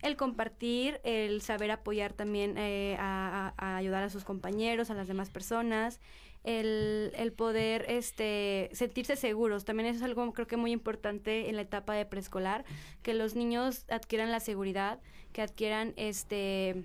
el 0.00 0.16
compartir, 0.16 1.00
el 1.04 1.42
saber 1.42 1.70
apoyar 1.70 2.12
también 2.12 2.58
eh, 2.58 2.96
a 2.98 3.54
ayudar 3.76 4.02
a 4.02 4.10
sus 4.10 4.24
compañeros, 4.24 4.90
a 4.90 4.94
las 4.94 5.06
demás 5.06 5.30
personas, 5.30 6.00
el, 6.44 7.12
el 7.16 7.32
poder 7.32 7.84
este, 7.88 8.70
sentirse 8.72 9.16
seguros. 9.16 9.64
También 9.64 9.88
es 9.88 10.02
algo 10.02 10.32
creo 10.32 10.46
que 10.46 10.56
muy 10.56 10.72
importante 10.72 11.48
en 11.48 11.56
la 11.56 11.62
etapa 11.62 11.94
de 11.94 12.06
preescolar, 12.06 12.64
que 13.02 13.14
los 13.14 13.34
niños 13.34 13.84
adquieran 13.88 14.30
la 14.30 14.40
seguridad, 14.40 15.00
que 15.32 15.42
adquieran 15.42 15.94
este 15.96 16.84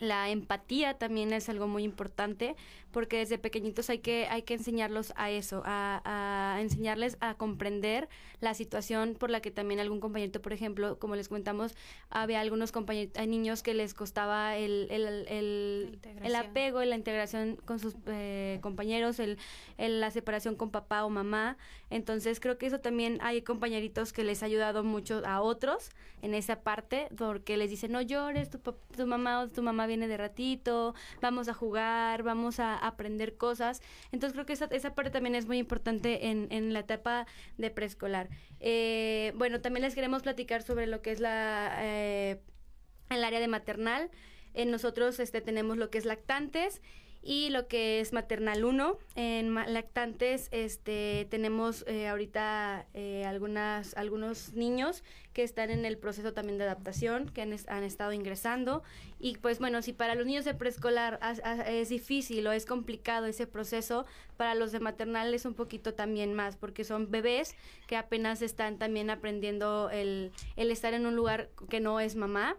la 0.00 0.30
empatía 0.30 0.94
también 0.94 1.32
es 1.32 1.48
algo 1.48 1.66
muy 1.66 1.82
importante 1.82 2.54
porque 2.92 3.18
desde 3.18 3.38
pequeñitos 3.38 3.90
hay 3.90 3.98
que 3.98 4.26
hay 4.28 4.42
que 4.42 4.54
enseñarlos 4.54 5.12
a 5.16 5.30
eso 5.30 5.62
a, 5.64 6.00
a 6.04 6.60
enseñarles 6.60 7.16
a 7.20 7.34
comprender 7.34 8.08
la 8.40 8.54
situación 8.54 9.14
por 9.18 9.30
la 9.30 9.40
que 9.40 9.50
también 9.50 9.80
algún 9.80 10.00
compañero 10.00 10.40
por 10.40 10.52
ejemplo 10.52 10.98
como 10.98 11.14
les 11.16 11.28
comentamos 11.28 11.74
había 12.10 12.40
algunos 12.40 12.72
compañeros 12.72 13.12
hay 13.16 13.26
niños 13.26 13.62
que 13.62 13.74
les 13.74 13.94
costaba 13.94 14.56
el 14.56 14.86
el, 14.90 15.06
el, 15.28 15.98
el 16.22 16.34
apego 16.36 16.82
y 16.82 16.86
la 16.86 16.96
integración 16.96 17.56
con 17.64 17.78
sus 17.78 17.94
eh, 18.06 18.58
compañeros 18.62 19.18
el, 19.20 19.38
el- 19.76 20.00
la 20.00 20.10
separación 20.10 20.54
con 20.54 20.70
papá 20.70 21.04
o 21.04 21.10
mamá. 21.10 21.56
Entonces 21.90 22.40
creo 22.40 22.58
que 22.58 22.66
eso 22.66 22.80
también 22.80 23.18
hay 23.22 23.42
compañeritos 23.42 24.12
que 24.12 24.22
les 24.24 24.42
ha 24.42 24.46
ayudado 24.46 24.84
mucho 24.84 25.22
a 25.26 25.40
otros 25.40 25.90
en 26.22 26.34
esa 26.34 26.60
parte 26.62 27.08
porque 27.16 27.56
les 27.56 27.70
dicen 27.70 27.92
no 27.92 28.00
llores 28.02 28.50
tu, 28.50 28.58
tu 28.58 29.06
mamá 29.06 29.40
o 29.40 29.48
tu 29.48 29.62
mamá 29.62 29.86
viene 29.86 30.08
de 30.08 30.16
ratito 30.16 30.94
vamos 31.20 31.48
a 31.48 31.54
jugar 31.54 32.22
vamos 32.22 32.60
a 32.60 32.77
aprender 32.78 33.36
cosas. 33.36 33.82
Entonces 34.12 34.34
creo 34.34 34.46
que 34.46 34.52
esa, 34.54 34.66
esa 34.66 34.94
parte 34.94 35.10
también 35.10 35.34
es 35.34 35.46
muy 35.46 35.58
importante 35.58 36.28
en, 36.28 36.48
en 36.50 36.72
la 36.72 36.80
etapa 36.80 37.26
de 37.56 37.70
preescolar. 37.70 38.28
Eh, 38.60 39.32
bueno 39.36 39.60
también 39.60 39.82
les 39.82 39.94
queremos 39.94 40.22
platicar 40.22 40.62
sobre 40.62 40.86
lo 40.86 41.02
que 41.02 41.12
es 41.12 41.20
la 41.20 41.76
eh, 41.80 42.40
el 43.10 43.24
área 43.24 43.40
de 43.40 43.48
maternal. 43.48 44.10
Eh, 44.54 44.64
nosotros 44.64 45.20
este, 45.20 45.40
tenemos 45.40 45.76
lo 45.76 45.90
que 45.90 45.98
es 45.98 46.04
lactantes 46.04 46.80
y 47.22 47.50
lo 47.50 47.68
que 47.68 48.00
es 48.00 48.12
maternal 48.12 48.64
1. 48.64 48.98
En 49.16 49.54
lactantes 49.54 50.48
este, 50.50 51.26
tenemos 51.30 51.84
eh, 51.86 52.08
ahorita 52.08 52.86
eh, 52.94 53.24
algunas, 53.24 53.96
algunos 53.96 54.54
niños 54.54 55.02
que 55.32 55.42
están 55.42 55.70
en 55.70 55.84
el 55.84 55.98
proceso 55.98 56.32
también 56.32 56.58
de 56.58 56.64
adaptación, 56.64 57.28
que 57.28 57.42
han, 57.42 57.54
han 57.68 57.82
estado 57.82 58.12
ingresando. 58.12 58.82
Y 59.18 59.36
pues 59.38 59.58
bueno, 59.58 59.82
si 59.82 59.92
para 59.92 60.14
los 60.14 60.26
niños 60.26 60.44
de 60.44 60.54
preescolar 60.54 61.20
es 61.66 61.88
difícil 61.88 62.46
o 62.46 62.52
es 62.52 62.66
complicado 62.66 63.26
ese 63.26 63.46
proceso, 63.46 64.04
para 64.36 64.54
los 64.54 64.72
de 64.72 64.80
maternal 64.80 65.34
es 65.34 65.44
un 65.44 65.54
poquito 65.54 65.94
también 65.94 66.34
más, 66.34 66.56
porque 66.56 66.84
son 66.84 67.10
bebés 67.10 67.54
que 67.86 67.96
apenas 67.96 68.42
están 68.42 68.78
también 68.78 69.10
aprendiendo 69.10 69.90
el, 69.90 70.32
el 70.56 70.70
estar 70.70 70.94
en 70.94 71.06
un 71.06 71.16
lugar 71.16 71.50
que 71.68 71.80
no 71.80 72.00
es 72.00 72.16
mamá 72.16 72.56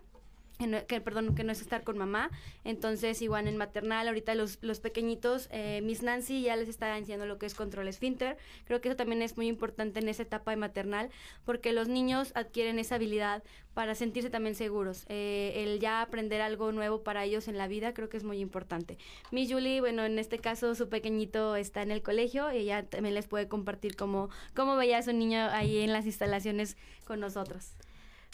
que, 0.88 1.00
perdón, 1.00 1.36
que 1.36 1.46
no 1.46 1.54
es 1.54 1.62
estar 1.62 1.84
con 1.84 1.98
mamá. 1.98 2.30
Entonces, 2.66 3.22
igual 3.22 3.48
en 3.48 3.56
maternal, 3.56 4.08
ahorita 4.08 4.36
los, 4.36 4.60
los 4.62 4.82
pequeñitos, 4.82 5.48
eh, 5.52 5.80
Miss 5.84 6.04
Nancy 6.04 6.42
ya 6.42 6.56
les 6.58 6.68
está 6.68 6.98
enseñando 6.98 7.26
lo 7.26 7.38
que 7.38 7.46
es 7.46 7.56
control 7.56 7.88
esfínter. 7.88 8.38
Creo 8.66 8.82
que 8.82 8.90
eso 8.90 8.98
también 8.98 9.22
es 9.22 9.38
muy 9.38 9.48
importante 9.48 10.02
en 10.02 10.10
esa 10.10 10.24
etapa 10.24 10.52
de 10.52 10.58
maternal, 10.58 11.10
porque 11.46 11.72
los 11.72 11.88
niños 11.88 12.34
adquieren 12.36 12.78
esa 12.78 12.96
habilidad 12.96 13.42
para 13.74 13.96
sentirse 13.96 14.30
también 14.30 14.56
seguros. 14.56 15.06
Eh, 15.08 15.54
el 15.56 15.80
ya 15.80 16.02
aprender 16.02 16.42
algo 16.42 16.74
nuevo 16.74 17.04
para 17.04 17.24
ellos 17.24 17.48
en 17.48 17.58
la 17.58 17.70
vida, 17.70 17.94
creo 17.94 18.10
que 18.10 18.18
es 18.18 18.26
muy 18.26 18.40
importante. 18.40 18.98
Miss 19.32 19.50
Julie, 19.50 19.80
bueno, 19.80 20.04
en 20.04 20.20
este 20.20 20.40
caso 20.40 20.76
su 20.76 20.90
pequeñito 20.90 21.56
está 21.56 21.84
en 21.84 21.92
el 21.92 22.02
colegio 22.02 22.52
y 22.52 22.58
ella 22.58 22.84
también 22.84 23.16
les 23.16 23.28
puede 23.28 23.48
compartir 23.48 23.96
cómo, 23.96 24.30
cómo 24.54 24.76
veía 24.76 24.98
a 24.98 25.04
su 25.04 25.14
niño 25.14 25.48
ahí 25.52 25.78
en 25.78 25.94
las 25.94 26.06
instalaciones 26.06 26.76
con 27.06 27.22
nosotros. 27.22 27.76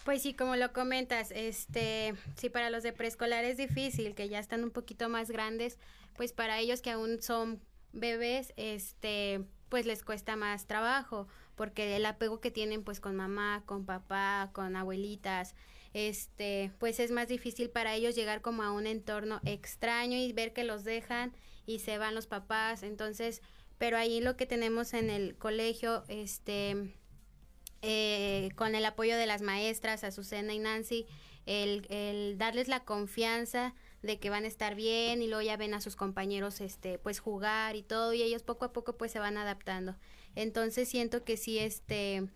Pues 0.06 0.22
sí, 0.22 0.36
como 0.36 0.56
lo 0.56 0.72
comentas, 0.72 1.32
este, 1.32 2.14
sí 2.38 2.52
para 2.52 2.70
los 2.70 2.84
de 2.84 2.94
preescolar 2.94 3.44
es 3.44 3.58
difícil, 3.58 4.14
que 4.14 4.30
ya 4.30 4.38
están 4.38 4.64
un 4.64 4.70
poquito 4.70 5.10
más 5.10 5.32
grandes, 5.32 5.80
pues 6.16 6.32
para 6.32 6.60
ellos 6.60 6.84
que 6.84 6.92
aún 6.92 7.24
son 7.24 7.60
bebés, 7.92 8.54
este, 8.56 9.44
pues 9.68 9.88
les 9.88 10.04
cuesta 10.04 10.36
más 10.36 10.68
trabajo, 10.68 11.28
porque 11.56 11.96
el 11.96 12.06
apego 12.06 12.40
que 12.40 12.52
tienen 12.52 12.84
pues 12.84 13.00
con 13.00 13.16
mamá, 13.16 13.64
con 13.66 13.88
papá, 13.88 14.52
con 14.54 14.76
abuelitas, 14.76 15.56
este, 15.94 16.72
pues 16.78 17.00
es 17.00 17.10
más 17.10 17.28
difícil 17.28 17.72
para 17.72 17.96
ellos 17.96 18.14
llegar 18.14 18.42
como 18.42 18.62
a 18.62 18.74
un 18.74 18.86
entorno 18.86 19.42
extraño 19.44 20.18
y 20.20 20.32
ver 20.34 20.54
que 20.54 20.66
los 20.66 20.84
dejan 20.84 21.34
y 21.66 21.80
se 21.80 21.98
van 21.98 22.14
los 22.14 22.28
papás, 22.28 22.84
entonces, 22.84 23.42
pero 23.80 23.98
ahí 23.98 24.22
lo 24.22 24.38
que 24.38 24.46
tenemos 24.46 24.94
en 24.94 25.10
el 25.10 25.36
colegio, 25.36 26.04
este, 26.10 26.94
eh, 27.88 28.50
con 28.56 28.74
el 28.74 28.84
apoyo 28.84 29.16
de 29.16 29.28
las 29.28 29.44
maestras, 29.44 30.04
Azucena 30.04 30.54
y 30.54 30.60
Nancy, 30.60 31.06
el, 31.46 31.86
el 31.90 32.40
darles 32.40 32.68
la 32.68 32.84
confianza 32.84 33.76
de 34.02 34.20
que 34.20 34.32
van 34.32 34.44
a 34.44 34.48
estar 34.48 34.74
bien 34.74 35.22
y 35.22 35.28
luego 35.28 35.44
ya 35.44 35.56
ven 35.56 35.76
a 35.76 35.82
sus 35.82 35.96
compañeros 35.96 36.62
este 36.62 36.98
pues 36.98 37.20
jugar 37.20 37.76
y 37.76 37.84
todo 37.84 38.14
y 38.14 38.24
ellos 38.24 38.42
poco 38.42 38.66
a 38.66 38.74
poco 38.74 38.98
pues 38.98 39.12
se 39.12 39.20
van 39.20 39.38
adaptando. 39.38 39.96
Entonces 40.36 40.90
siento 40.90 41.24
que 41.24 41.38
sí 41.38 41.60
este 41.60 42.28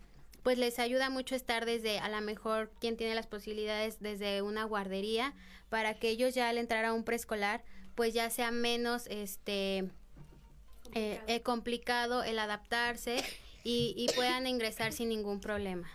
pues 0.44 0.56
les 0.56 0.78
ayuda 0.78 1.10
mucho 1.10 1.34
estar 1.34 1.66
desde 1.66 1.98
a 1.98 2.08
lo 2.08 2.20
mejor 2.20 2.70
quien 2.80 2.96
tiene 2.96 3.16
las 3.16 3.26
posibilidades 3.26 4.00
desde 4.00 4.42
una 4.42 4.64
guardería 4.64 5.34
para 5.68 5.94
que 5.94 6.10
ellos 6.10 6.34
ya 6.34 6.48
al 6.48 6.58
entrar 6.58 6.84
a 6.84 6.92
un 6.92 7.04
preescolar 7.04 7.64
pues 7.96 8.14
ya 8.14 8.30
sea 8.30 8.52
menos 8.52 9.08
este 9.08 9.90
eh, 10.94 11.20
eh, 11.26 11.42
complicado 11.42 12.22
el 12.22 12.38
adaptarse 12.38 13.22
y, 13.64 13.94
y 13.96 14.06
puedan 14.14 14.46
ingresar 14.46 14.92
sin 14.92 15.08
ningún 15.08 15.40
problema. 15.40 15.90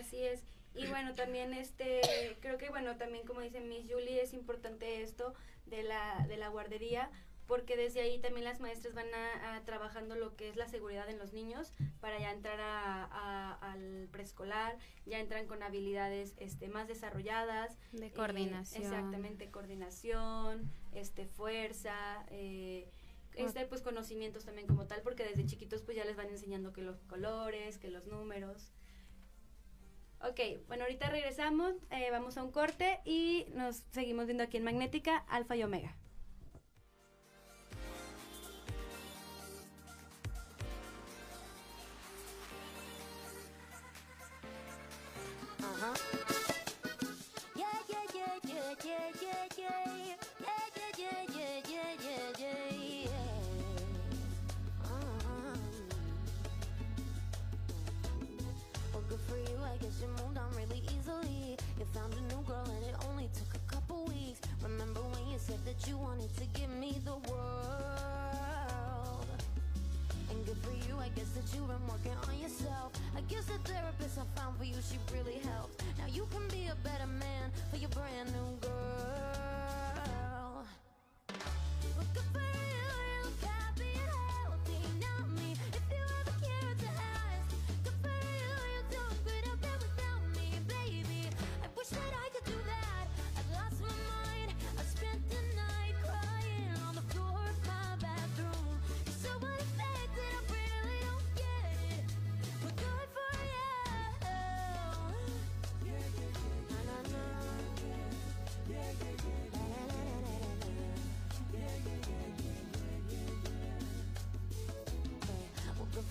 Así 0.00 0.22
es. 0.22 0.42
Y 0.74 0.86
bueno, 0.86 1.12
también 1.14 1.52
este, 1.52 2.00
creo 2.40 2.56
que 2.56 2.70
bueno, 2.70 2.96
también 2.96 3.26
como 3.26 3.40
dice 3.40 3.60
Miss 3.60 3.84
Julie, 3.90 4.22
es 4.22 4.32
importante 4.32 5.02
esto 5.02 5.34
de 5.66 5.82
la, 5.82 6.24
de 6.28 6.36
la 6.38 6.48
guardería, 6.48 7.10
porque 7.46 7.76
desde 7.76 8.00
ahí 8.00 8.18
también 8.18 8.44
las 8.44 8.60
maestras 8.60 8.94
van 8.94 9.12
a, 9.12 9.56
a 9.56 9.64
trabajando 9.64 10.14
lo 10.16 10.34
que 10.36 10.48
es 10.48 10.56
la 10.56 10.68
seguridad 10.68 11.10
en 11.10 11.18
los 11.18 11.34
niños 11.34 11.74
para 12.00 12.18
ya 12.18 12.30
entrar 12.32 12.58
a, 12.60 13.04
a- 13.04 13.72
al 13.72 14.08
preescolar, 14.10 14.78
ya 15.04 15.18
entran 15.20 15.46
con 15.46 15.62
habilidades 15.62 16.32
este, 16.38 16.68
más 16.68 16.88
desarrolladas. 16.88 17.76
De 17.90 18.06
eh, 18.06 18.12
coordinación. 18.12 18.82
exactamente, 18.84 19.50
coordinación, 19.50 20.70
este, 20.94 21.26
fuerza, 21.26 22.24
eh, 22.30 22.88
este, 23.34 23.66
pues 23.66 23.82
conocimientos 23.82 24.44
también 24.44 24.66
como 24.66 24.86
tal, 24.86 25.02
porque 25.02 25.24
desde 25.24 25.46
chiquitos 25.46 25.82
pues 25.82 25.96
ya 25.96 26.04
les 26.04 26.16
van 26.16 26.28
enseñando 26.28 26.72
que 26.72 26.82
los 26.82 27.02
colores, 27.04 27.78
que 27.78 27.90
los 27.90 28.06
números. 28.06 28.72
Ok, 30.20 30.40
bueno, 30.68 30.84
ahorita 30.84 31.10
regresamos, 31.10 31.74
eh, 31.90 32.10
vamos 32.10 32.36
a 32.36 32.44
un 32.44 32.52
corte 32.52 33.00
y 33.04 33.46
nos 33.54 33.84
seguimos 33.90 34.26
viendo 34.26 34.44
aquí 34.44 34.56
en 34.56 34.64
Magnética, 34.64 35.16
Alfa 35.28 35.56
y 35.56 35.64
Omega. 35.64 35.96
Uh-huh. 45.58 45.94
Yeah, 47.56 47.66
yeah, 47.88 48.04
yeah, 48.14 48.38
yeah. 48.44 48.60
Yeah, 48.84 49.10
yeah, 49.20 49.46
yeah, 49.56 49.78
yeah, 49.88 50.16
yeah, 51.28 51.60
yeah, 51.68 51.92
yeah, 51.98 52.68
yeah. 52.68 53.11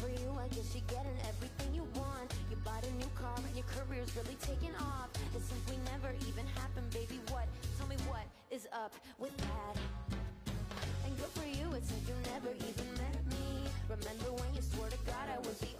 For 0.01 0.09
you. 0.09 0.33
I 0.41 0.47
guess 0.49 0.73
you're 0.73 0.89
getting 0.89 1.13
everything 1.29 1.69
you 1.77 1.85
want. 1.93 2.33
You 2.49 2.57
bought 2.65 2.81
a 2.81 2.91
new 2.97 3.09
car 3.13 3.37
and 3.37 3.53
your 3.53 3.69
career's 3.69 4.09
really 4.17 4.35
taking 4.41 4.73
off. 4.81 5.13
It 5.37 5.45
simply 5.45 5.77
never 5.93 6.09
even 6.25 6.45
happened, 6.57 6.89
baby. 6.89 7.21
What? 7.29 7.45
Tell 7.77 7.87
me 7.87 7.95
what 8.09 8.25
is 8.49 8.67
up 8.73 8.93
with 9.19 9.35
that? 9.37 9.75
And 11.05 11.13
good 11.17 11.33
for 11.37 11.45
you. 11.45 11.69
It's 11.77 11.93
like 11.93 12.05
you 12.09 12.17
never 12.33 12.49
even 12.57 12.87
met 12.97 13.21
me. 13.29 13.69
Remember 13.85 14.33
when 14.41 14.49
you 14.57 14.61
swore 14.61 14.89
to 14.89 14.97
God 15.05 15.29
I 15.29 15.37
was 15.45 15.57
the 15.61 15.73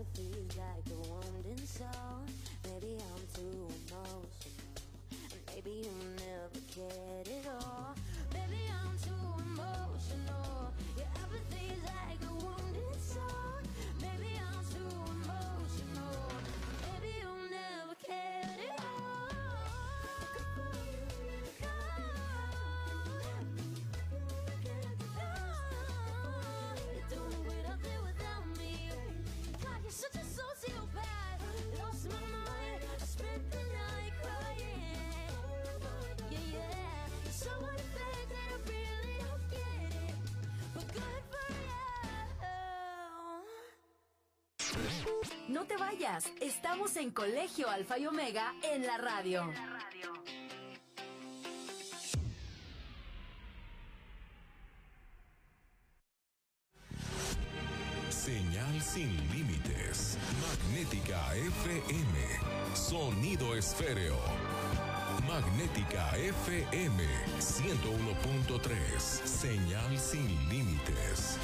Your 0.00 0.06
apathy 0.06 0.32
is 0.48 0.56
like 0.56 0.86
a 0.88 1.10
wounded 1.10 1.68
soul. 1.68 2.24
Maybe 2.64 2.96
I'm 2.96 3.22
too 3.34 3.68
emotional. 3.90 4.24
Maybe 5.48 5.70
you 5.84 5.92
never 6.16 6.60
cared 6.72 7.19
No 45.60 45.66
te 45.66 45.76
vayas, 45.76 46.24
estamos 46.40 46.96
en 46.96 47.10
Colegio 47.10 47.68
Alfa 47.68 47.98
y 47.98 48.06
Omega 48.06 48.54
en 48.62 48.86
la 48.86 48.96
radio. 48.96 49.52
Señal 58.08 58.80
sin 58.80 59.14
límites. 59.34 60.16
Magnética 60.40 61.36
FM. 61.36 62.08
Sonido 62.74 63.54
esféreo. 63.54 64.16
Magnética 65.28 66.16
FM 66.16 67.04
101.3. 67.38 68.98
Señal 68.98 69.98
sin 69.98 70.26
límites. 70.48 71.38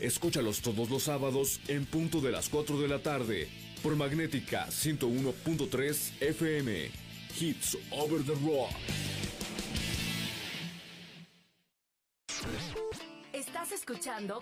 Escúchalos 0.00 0.60
todos 0.60 0.90
los 0.90 1.04
sábados 1.04 1.60
en 1.68 1.86
punto 1.86 2.20
de 2.20 2.32
las 2.32 2.48
4 2.48 2.80
de 2.80 2.88
la 2.88 2.98
tarde 2.98 3.48
por 3.82 3.96
Magnética 3.96 4.66
101.3 4.68 6.20
FM. 6.20 6.90
Hits 7.38 7.78
Over 7.90 8.22
the 8.22 8.34
Rock. 8.34 9.15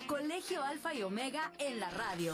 Colegio 0.07 0.63
Alfa 0.63 0.93
y 0.93 1.03
Omega 1.03 1.51
en 1.59 1.81
la 1.81 1.89
radio. 1.89 2.33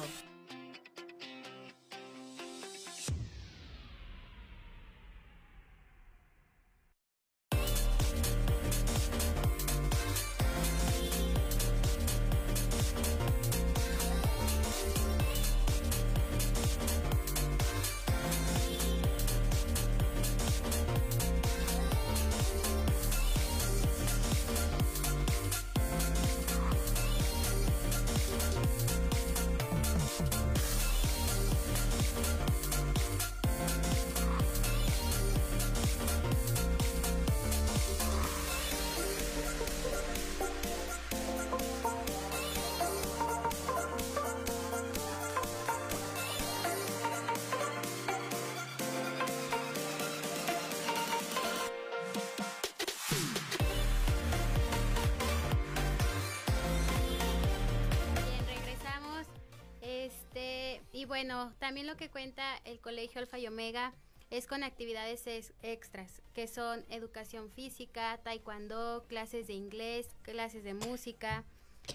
Bueno, 61.12 61.54
también 61.60 61.88
lo 61.88 61.98
que 61.98 62.10
cuenta 62.10 62.56
el 62.64 62.80
Colegio 62.80 63.20
Alfa 63.20 63.38
y 63.38 63.46
Omega 63.46 63.94
es 64.30 64.48
con 64.48 64.64
actividades 64.64 65.52
extras, 65.62 66.22
que 66.34 66.48
son 66.48 66.86
educación 66.88 67.52
física, 67.52 68.18
taekwondo, 68.24 69.04
clases 69.10 69.48
de 69.48 69.52
inglés, 69.52 70.08
clases 70.22 70.64
de 70.64 70.74
música, 70.74 71.44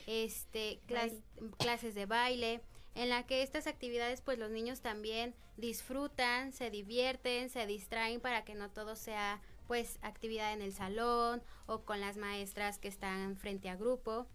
este, 0.07 0.81
clases 1.57 1.94
de 1.94 2.05
baile, 2.05 2.61
en 2.94 3.09
la 3.09 3.26
que 3.26 3.42
estas 3.42 3.66
actividades 3.66 4.20
pues 4.20 4.38
los 4.38 4.50
niños 4.50 4.83
también 4.83 5.35
disfrutan, 5.57 6.52
se 6.52 6.68
divierten, 6.68 7.48
se 7.48 7.66
distraen 7.66 8.20
para 8.20 8.44
que 8.44 8.55
no 8.55 8.68
todo 8.68 8.96
sea 8.96 9.40
pues 9.66 9.98
actividad 10.02 10.52
en 10.52 10.61
el 10.61 10.74
salón 10.74 11.42
o 11.64 11.87
con 11.87 12.02
las 12.02 12.18
maestras 12.18 12.79
que 12.79 12.88
están 12.88 13.38
frente 13.38 13.70
a 13.70 13.76
grupo. 13.76 14.26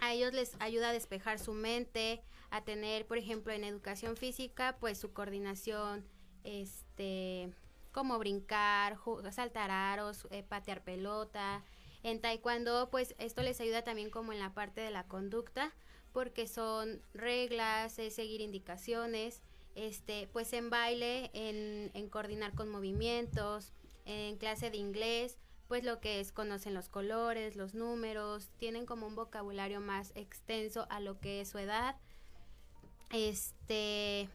A 0.00 0.12
ellos 0.12 0.32
les 0.32 0.56
ayuda 0.58 0.88
a 0.88 0.92
despejar 0.92 1.38
su 1.38 1.52
mente, 1.52 2.20
a 2.50 2.62
tener, 2.62 3.06
por 3.06 3.18
ejemplo, 3.18 3.52
en 3.52 3.64
educación 3.64 4.16
física, 4.16 4.76
pues 4.80 4.98
su 4.98 5.12
coordinación, 5.12 6.04
este, 6.44 7.52
como 7.92 8.18
brincar, 8.18 8.98
saltar 9.32 9.70
aros, 9.70 10.26
eh, 10.30 10.42
patear 10.42 10.82
pelota. 10.82 11.62
En 12.02 12.20
taekwondo, 12.20 12.88
pues 12.90 13.14
esto 13.18 13.42
les 13.42 13.60
ayuda 13.60 13.82
también 13.82 14.10
como 14.10 14.32
en 14.32 14.38
la 14.38 14.54
parte 14.54 14.80
de 14.80 14.90
la 14.90 15.04
conducta, 15.04 15.74
porque 16.12 16.46
son 16.46 17.02
reglas, 17.14 17.94
seguir 17.94 18.40
indicaciones, 18.40 19.42
este, 19.74 20.28
pues 20.32 20.52
en 20.52 20.70
baile, 20.70 21.30
en 21.34 22.08
coordinar 22.08 22.54
con 22.54 22.68
movimientos, 22.68 23.72
en 24.06 24.36
clase 24.36 24.70
de 24.70 24.78
inglés, 24.78 25.36
pues 25.68 25.84
lo 25.84 26.00
que 26.00 26.20
es 26.20 26.32
conocen 26.32 26.74
los 26.74 26.88
colores, 26.88 27.56
los 27.56 27.74
números, 27.74 28.50
tienen 28.56 28.86
como 28.86 29.06
un 29.06 29.16
vocabulario 29.16 29.80
más 29.80 30.12
extenso 30.14 30.86
a 30.90 31.00
lo 31.00 31.18
que 31.18 31.40
es 31.40 31.48
su 31.50 31.58
edad. 31.58 31.96
Este 33.10 34.28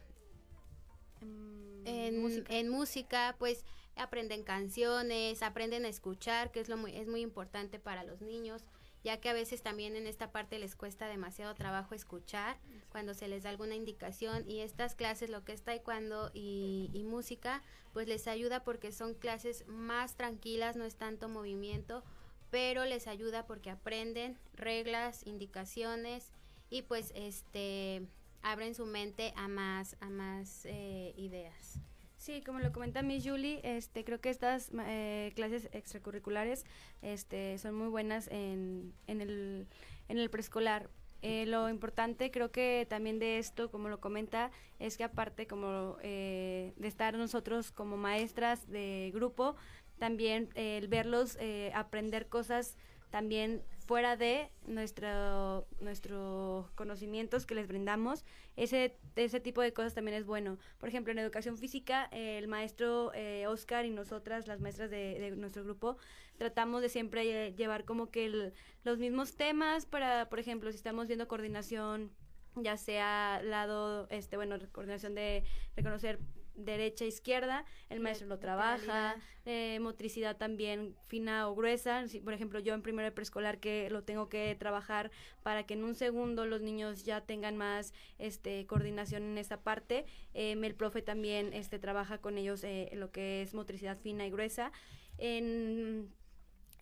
en, 1.84 2.20
música. 2.20 2.54
en 2.54 2.68
música, 2.68 3.36
pues 3.38 3.64
aprenden 3.96 4.42
canciones, 4.42 5.42
aprenden 5.42 5.84
a 5.84 5.88
escuchar, 5.88 6.50
que 6.50 6.60
es 6.60 6.68
lo 6.68 6.76
muy, 6.76 6.96
es 6.96 7.08
muy 7.08 7.20
importante 7.20 7.78
para 7.78 8.04
los 8.04 8.20
niños 8.20 8.64
ya 9.04 9.20
que 9.20 9.28
a 9.28 9.32
veces 9.32 9.62
también 9.62 9.96
en 9.96 10.06
esta 10.06 10.30
parte 10.30 10.58
les 10.58 10.76
cuesta 10.76 11.08
demasiado 11.08 11.54
trabajo 11.54 11.94
escuchar 11.94 12.58
cuando 12.90 13.14
se 13.14 13.28
les 13.28 13.42
da 13.42 13.50
alguna 13.50 13.74
indicación 13.74 14.48
y 14.48 14.60
estas 14.60 14.94
clases, 14.94 15.28
lo 15.28 15.44
que 15.44 15.52
es 15.52 15.62
taekwondo 15.62 16.30
y, 16.34 16.90
y 16.92 17.02
música, 17.02 17.62
pues 17.92 18.06
les 18.06 18.28
ayuda 18.28 18.62
porque 18.62 18.92
son 18.92 19.14
clases 19.14 19.66
más 19.66 20.16
tranquilas, 20.16 20.76
no 20.76 20.84
es 20.84 20.96
tanto 20.96 21.28
movimiento, 21.28 22.04
pero 22.50 22.84
les 22.84 23.08
ayuda 23.08 23.46
porque 23.46 23.70
aprenden 23.70 24.38
reglas, 24.54 25.26
indicaciones 25.26 26.30
y 26.70 26.82
pues 26.82 27.12
este 27.16 28.06
abren 28.42 28.74
su 28.74 28.86
mente 28.86 29.32
a 29.36 29.48
más 29.48 29.96
a 30.00 30.10
más 30.10 30.66
eh, 30.66 31.14
ideas. 31.16 31.80
Sí, 32.22 32.40
como 32.40 32.60
lo 32.60 32.70
comenta 32.70 33.02
Miss 33.02 33.28
Julie, 33.28 33.60
este, 33.64 34.04
creo 34.04 34.20
que 34.20 34.30
estas 34.30 34.70
eh, 34.86 35.32
clases 35.34 35.68
extracurriculares 35.72 36.64
este, 37.02 37.58
son 37.58 37.74
muy 37.74 37.88
buenas 37.88 38.28
en, 38.28 38.94
en, 39.08 39.20
el, 39.20 39.66
en 40.08 40.18
el 40.18 40.30
preescolar. 40.30 40.88
Eh, 41.22 41.46
lo 41.46 41.68
importante 41.68 42.30
creo 42.30 42.52
que 42.52 42.86
también 42.88 43.18
de 43.18 43.38
esto, 43.38 43.72
como 43.72 43.88
lo 43.88 44.00
comenta, 44.00 44.52
es 44.78 44.96
que 44.96 45.02
aparte 45.02 45.48
como 45.48 45.96
eh, 46.02 46.72
de 46.76 46.86
estar 46.86 47.16
nosotros 47.16 47.72
como 47.72 47.96
maestras 47.96 48.68
de 48.70 49.10
grupo, 49.12 49.56
también 49.98 50.48
el 50.54 50.86
verlos 50.86 51.36
aprender 51.74 52.28
cosas 52.28 52.76
también 53.10 53.64
fuera 53.84 54.16
de 54.16 54.50
nuestro 54.66 55.66
nuestros 55.80 56.70
conocimientos 56.72 57.46
que 57.46 57.54
les 57.54 57.68
brindamos 57.68 58.24
ese 58.56 58.96
ese 59.16 59.40
tipo 59.40 59.60
de 59.60 59.72
cosas 59.72 59.94
también 59.94 60.16
es 60.16 60.24
bueno. 60.24 60.58
Por 60.78 60.88
ejemplo 60.88 61.12
en 61.12 61.18
educación 61.18 61.56
física 61.56 62.08
el 62.12 62.48
maestro 62.48 63.12
eh, 63.14 63.46
Oscar 63.46 63.84
y 63.84 63.90
nosotras 63.90 64.46
las 64.46 64.60
maestras 64.60 64.90
de, 64.90 65.32
nuestro 65.36 65.64
grupo 65.64 65.96
tratamos 66.38 66.82
de 66.82 66.88
siempre 66.88 67.52
llevar 67.52 67.84
como 67.84 68.10
que 68.10 68.52
los 68.84 68.98
mismos 68.98 69.36
temas 69.36 69.86
para 69.86 70.28
por 70.28 70.38
ejemplo 70.38 70.70
si 70.70 70.76
estamos 70.76 71.06
viendo 71.06 71.28
coordinación 71.28 72.10
ya 72.56 72.76
sea 72.76 73.40
lado 73.42 74.06
este 74.10 74.36
bueno 74.36 74.58
coordinación 74.72 75.14
de 75.14 75.44
reconocer 75.76 76.18
derecha 76.54 77.04
izquierda, 77.04 77.64
el 77.88 78.00
maestro 78.00 78.26
lo 78.26 78.38
trabaja, 78.38 79.16
eh, 79.44 79.78
motricidad 79.80 80.36
también 80.36 80.94
fina 81.06 81.48
o 81.48 81.54
gruesa, 81.54 82.06
si, 82.08 82.20
por 82.20 82.32
ejemplo 82.32 82.60
yo 82.60 82.74
en 82.74 82.82
primero 82.82 83.06
de 83.06 83.12
preescolar 83.12 83.58
que 83.58 83.90
lo 83.90 84.04
tengo 84.04 84.28
que 84.28 84.54
trabajar 84.54 85.10
para 85.42 85.64
que 85.64 85.74
en 85.74 85.84
un 85.84 85.94
segundo 85.94 86.46
los 86.46 86.60
niños 86.60 87.04
ya 87.04 87.22
tengan 87.22 87.56
más 87.56 87.92
este 88.18 88.66
coordinación 88.66 89.22
en 89.24 89.38
esta 89.38 89.60
parte, 89.60 90.04
eh, 90.34 90.52
el 90.52 90.74
profe 90.74 91.02
también 91.02 91.52
este 91.52 91.78
trabaja 91.78 92.18
con 92.18 92.38
ellos 92.38 92.62
eh, 92.64 92.90
lo 92.94 93.10
que 93.10 93.42
es 93.42 93.54
motricidad 93.54 93.98
fina 93.98 94.26
y 94.26 94.30
gruesa, 94.30 94.72
en 95.18 96.12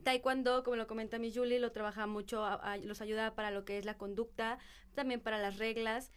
Taekwondo, 0.04 0.62
como 0.64 0.76
lo 0.76 0.86
comenta 0.86 1.18
mi 1.18 1.32
Julie, 1.32 1.60
lo 1.60 1.72
trabaja 1.72 2.06
mucho, 2.06 2.46
los 2.84 3.00
ayuda 3.00 3.34
para 3.34 3.50
lo 3.50 3.64
que 3.64 3.76
es 3.76 3.84
la 3.84 3.98
conducta, 3.98 4.58
también 4.94 5.20
para 5.20 5.38
las 5.38 5.58
reglas, 5.58 6.10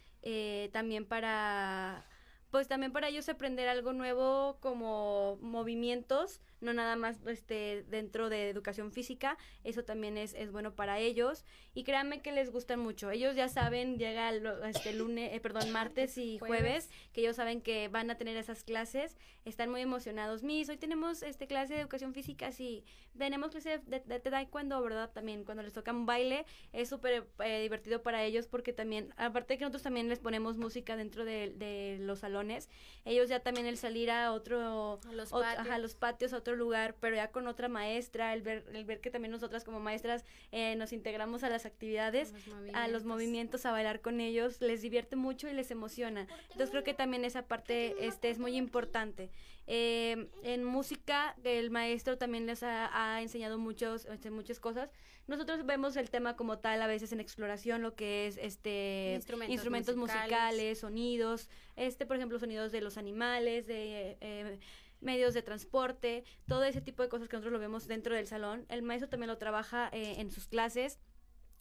también 0.72 1.04
para 1.04 2.06
pues 2.54 2.68
también 2.68 2.92
para 2.92 3.08
ellos 3.08 3.28
aprender 3.28 3.68
algo 3.68 3.92
nuevo 3.92 4.58
como 4.60 5.38
movimientos, 5.42 6.40
no 6.64 6.72
nada 6.72 6.96
más 6.96 7.18
este 7.26 7.84
dentro 7.88 8.28
de 8.28 8.48
educación 8.48 8.92
física, 8.92 9.38
eso 9.62 9.84
también 9.84 10.18
es, 10.18 10.34
es 10.34 10.50
bueno 10.50 10.74
para 10.74 10.98
ellos 10.98 11.44
y 11.74 11.84
créanme 11.84 12.22
que 12.22 12.32
les 12.32 12.50
gustan 12.50 12.80
mucho. 12.80 13.10
Ellos 13.10 13.36
ya 13.36 13.48
saben, 13.48 13.98
llega 13.98 14.30
el, 14.30 14.46
este 14.64 14.92
lunes, 14.92 15.32
eh, 15.32 15.40
perdón, 15.40 15.70
martes 15.70 16.18
y 16.18 16.38
jueves. 16.38 16.90
que 17.12 17.20
ellos 17.20 17.36
saben 17.36 17.60
que 17.60 17.88
van 17.88 18.10
a 18.10 18.16
tener 18.16 18.36
esas 18.36 18.64
clases, 18.64 19.16
están 19.44 19.70
muy 19.70 19.80
emocionados. 19.80 20.42
Mis, 20.42 20.68
hoy 20.68 20.76
tenemos 20.76 21.22
este 21.22 21.46
clase 21.46 21.74
de 21.74 21.80
educación 21.80 22.14
física, 22.14 22.52
sí, 22.52 22.84
tenemos 23.16 23.50
clase 23.50 23.78
de, 23.86 24.00
de, 24.00 24.20
taekwondo, 24.20 24.80
¿verdad? 24.82 25.10
También 25.12 25.44
cuando 25.44 25.62
les 25.62 25.72
toca 25.72 25.92
un 25.92 26.06
baile 26.06 26.46
es 26.72 26.88
súper 26.88 27.26
eh, 27.44 27.62
divertido 27.62 28.02
para 28.02 28.24
ellos 28.24 28.46
porque 28.46 28.72
también, 28.72 29.12
aparte 29.16 29.54
de 29.54 29.58
que 29.58 29.64
nosotros 29.64 29.82
también 29.82 30.08
les 30.08 30.18
ponemos 30.18 30.56
música 30.56 30.96
dentro 30.96 31.24
de, 31.24 31.50
de 31.50 31.98
los 32.00 32.20
salones 32.20 32.68
ellos 33.04 33.28
ya 33.28 33.40
también 33.40 33.66
el 33.66 33.76
salir 33.76 34.10
a 34.10 34.32
otro, 34.32 35.00
a 35.06 35.12
los, 35.12 35.30
patios. 35.30 35.78
los 35.78 35.94
patios, 35.94 36.32
a 36.32 36.38
otro 36.38 36.53
lugar, 36.54 36.96
pero 37.00 37.16
ya 37.16 37.30
con 37.30 37.46
otra 37.46 37.68
maestra, 37.68 38.32
el 38.34 38.42
ver, 38.42 38.64
el 38.72 38.84
ver 38.84 39.00
que 39.00 39.10
también 39.10 39.32
nosotras 39.32 39.64
como 39.64 39.80
maestras 39.80 40.24
eh, 40.52 40.76
nos 40.76 40.92
integramos 40.92 41.44
a 41.44 41.48
las 41.48 41.66
actividades, 41.66 42.34
a 42.72 42.88
los 42.88 43.04
movimientos, 43.04 43.66
a 43.66 43.72
bailar 43.72 44.00
con 44.00 44.20
ellos, 44.20 44.60
les 44.60 44.82
divierte 44.82 45.16
mucho 45.16 45.48
y 45.48 45.52
les 45.52 45.70
emociona. 45.70 46.26
Entonces 46.50 46.70
creo 46.70 46.84
que 46.84 46.94
también 46.94 47.24
esa 47.24 47.42
parte 47.42 48.06
este 48.06 48.30
es 48.30 48.38
muy 48.38 48.56
importante. 48.56 49.30
Eh, 49.66 50.28
en 50.42 50.64
música, 50.64 51.34
el 51.42 51.70
maestro 51.70 52.18
también 52.18 52.46
les 52.46 52.62
ha, 52.62 53.20
enseñado 53.22 53.58
muchos, 53.58 54.04
este, 54.06 54.30
muchas 54.30 54.60
cosas. 54.60 54.90
Nosotros 55.26 55.64
vemos 55.64 55.96
el 55.96 56.10
tema 56.10 56.36
como 56.36 56.58
tal 56.58 56.82
a 56.82 56.86
veces 56.86 57.12
en 57.12 57.20
exploración, 57.20 57.80
lo 57.80 57.94
que 57.94 58.26
es 58.26 58.36
este 58.36 59.14
instrumentos, 59.48 59.96
musicales. 59.96 60.80
sonidos, 60.80 61.48
este 61.76 62.04
por 62.04 62.16
ejemplo 62.16 62.38
sonidos 62.38 62.72
de 62.72 62.82
los 62.82 62.98
animales, 62.98 63.66
de 63.66 64.18
eh, 64.20 64.58
medios 65.04 65.34
de 65.34 65.42
transporte, 65.42 66.24
todo 66.46 66.64
ese 66.64 66.80
tipo 66.80 67.02
de 67.02 67.08
cosas 67.08 67.28
que 67.28 67.36
nosotros 67.36 67.52
lo 67.52 67.58
vemos 67.58 67.86
dentro 67.86 68.14
del 68.14 68.26
salón. 68.26 68.66
El 68.68 68.82
maestro 68.82 69.08
también 69.08 69.28
lo 69.28 69.38
trabaja 69.38 69.88
eh, 69.92 70.16
en 70.18 70.30
sus 70.30 70.48
clases 70.48 70.98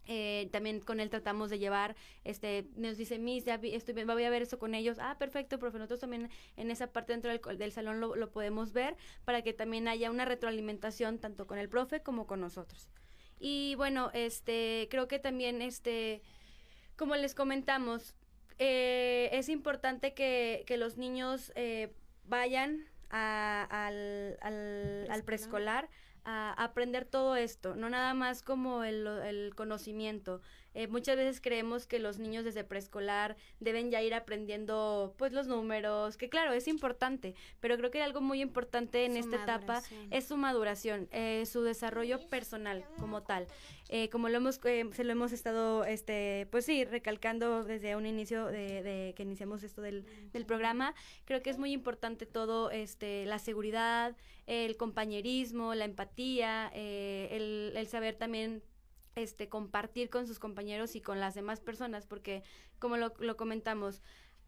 eh, 0.05 0.49
también 0.51 0.81
con 0.81 0.99
él 0.99 1.09
tratamos 1.09 1.49
de 1.49 1.59
llevar, 1.59 1.95
este, 2.25 2.67
nos 2.75 2.97
dice, 2.97 3.19
Miss, 3.19 3.45
ya 3.45 3.55
estoy, 3.55 4.03
voy 4.03 4.23
a 4.23 4.29
ver 4.29 4.41
eso 4.41 4.59
con 4.59 4.75
ellos. 4.75 4.97
Ah, 4.99 5.17
perfecto, 5.17 5.59
profe. 5.59 5.77
Nosotros 5.77 6.01
también 6.01 6.29
en 6.57 6.71
esa 6.71 6.91
parte 6.91 7.13
dentro 7.13 7.31
del, 7.31 7.57
del 7.57 7.71
salón 7.71 7.99
lo, 7.99 8.31
podemos 8.31 8.73
ver 8.73 8.97
para 9.25 9.41
que 9.43 9.53
también 9.53 9.87
haya 9.87 10.11
una 10.11 10.25
retroalimentación 10.25 11.19
tanto 11.19 11.47
con 11.47 11.57
el 11.57 11.69
profe 11.69 12.01
como 12.01 12.27
con 12.27 12.41
nosotros. 12.41 12.89
Y 13.39 13.75
bueno, 13.75 14.09
este, 14.13 14.87
creo 14.89 15.07
que 15.07 15.19
también, 15.19 15.61
este, 15.61 16.21
como 16.97 17.15
les 17.15 17.33
comentamos, 17.33 18.15
eh, 18.59 19.29
es 19.31 19.49
importante 19.49 20.13
que, 20.13 20.63
que 20.67 20.77
los 20.77 20.97
niños 20.97 21.51
eh, 21.55 21.93
vayan 22.25 22.85
al, 23.13 24.37
al, 24.41 25.07
al 25.09 25.23
preescolar 25.23 25.89
a 26.25 26.51
aprender 26.63 27.05
todo 27.05 27.35
esto, 27.35 27.75
no 27.75 27.89
nada 27.89 28.13
más 28.13 28.43
como 28.43 28.83
el, 28.83 29.05
el 29.05 29.53
conocimiento, 29.55 30.41
eh, 30.73 30.87
muchas 30.87 31.17
veces 31.17 31.39
creemos 31.39 31.85
que 31.85 31.99
los 31.99 32.17
niños 32.17 32.43
desde 32.43 32.63
preescolar 32.63 33.35
deben 33.59 33.91
ya 33.91 34.01
ir 34.01 34.13
aprendiendo 34.13 35.13
pues 35.17 35.31
los 35.31 35.47
números, 35.47 36.17
que 36.17 36.29
claro, 36.29 36.53
es 36.53 36.67
importante, 36.67 37.35
pero 37.59 37.77
creo 37.77 37.91
que 37.91 38.01
algo 38.01 38.21
muy 38.21 38.41
importante 38.41 39.05
en 39.05 39.17
esta 39.17 39.43
etapa 39.43 39.83
es 40.09 40.25
su 40.25 40.37
maduración, 40.37 41.07
eh, 41.11 41.45
su 41.45 41.61
desarrollo 41.61 42.19
personal 42.29 42.85
como 42.99 43.21
tal. 43.21 43.47
Eh, 43.89 44.09
como 44.09 44.29
lo 44.29 44.37
hemos, 44.37 44.55
se 44.55 45.03
lo 45.03 45.11
hemos 45.11 45.33
estado, 45.33 45.85
este, 45.85 46.47
pues 46.49 46.65
sí, 46.65 46.83
recalcando 46.85 47.63
desde 47.63 47.95
un 47.95 48.07
inicio 48.07 48.47
de, 48.47 49.13
que 49.15 49.23
iniciamos 49.23 49.61
esto 49.61 49.81
del, 49.81 50.05
del, 50.31 50.45
programa, 50.45 50.95
creo 51.25 51.43
que 51.43 51.51
es 51.51 51.59
muy 51.59 51.73
importante 51.73 52.25
todo, 52.25 52.71
este, 52.71 53.25
la 53.25 53.37
seguridad, 53.37 54.15
el 54.47 54.77
compañerismo, 54.77 55.75
la 55.75 55.85
empatía, 55.85 56.71
el, 56.73 57.73
el 57.75 57.87
saber 57.87 58.15
también 58.15 58.63
este 59.15 59.49
compartir 59.49 60.09
con 60.09 60.27
sus 60.27 60.39
compañeros 60.39 60.95
y 60.95 61.01
con 61.01 61.19
las 61.19 61.35
demás 61.35 61.59
personas 61.59 62.05
porque 62.05 62.43
como 62.79 62.97
lo, 62.97 63.13
lo 63.19 63.37
comentamos 63.37 64.01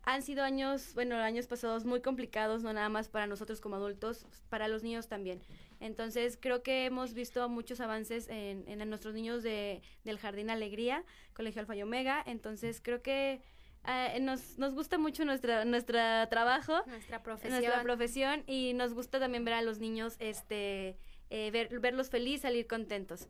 han 0.05 0.21
sido 0.21 0.43
años, 0.43 0.93
bueno, 0.93 1.15
años 1.15 1.47
pasados 1.47 1.83
muy 1.83 1.99
complicados, 1.99 2.61
no 2.61 2.71
nada 2.71 2.89
más 2.89 3.09
para 3.09 3.25
nosotros 3.25 3.59
como 3.59 3.75
adultos, 3.75 4.27
para 4.49 4.67
los 4.67 4.83
niños 4.83 5.07
también. 5.07 5.41
Entonces 5.79 6.37
creo 6.39 6.61
que 6.61 6.85
hemos 6.85 7.13
visto 7.13 7.49
muchos 7.49 7.79
avances 7.79 8.29
en, 8.29 8.65
en 8.67 8.87
nuestros 8.87 9.15
niños 9.15 9.41
de, 9.41 9.81
del 10.03 10.19
Jardín 10.19 10.51
Alegría, 10.51 11.03
Colegio 11.33 11.61
Alfa 11.61 11.75
y 11.75 11.81
Omega. 11.81 12.23
Entonces 12.25 12.81
creo 12.83 13.01
que 13.01 13.41
eh, 13.87 14.19
nos, 14.19 14.57
nos 14.59 14.73
gusta 14.73 14.97
mucho 14.99 15.25
nuestra, 15.25 15.65
nuestra 15.65 16.27
trabajo, 16.29 16.83
nuestra 16.85 17.23
profesión. 17.23 17.59
nuestra 17.59 17.81
profesión 17.81 18.43
y 18.45 18.73
nos 18.73 18.93
gusta 18.93 19.19
también 19.19 19.43
ver 19.43 19.55
a 19.55 19.61
los 19.63 19.79
niños, 19.79 20.17
este, 20.19 20.97
eh, 21.31 21.49
ver, 21.51 21.79
verlos 21.79 22.09
felices, 22.09 22.43
salir 22.43 22.67
contentos. 22.67 23.27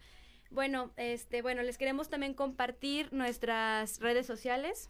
Bueno, 0.49 0.91
este, 0.97 1.41
bueno, 1.41 1.61
les 1.63 1.77
queremos 1.77 2.09
también 2.09 2.33
compartir 2.33 3.11
nuestras 3.13 3.99
redes 3.99 4.25
sociales. 4.25 4.89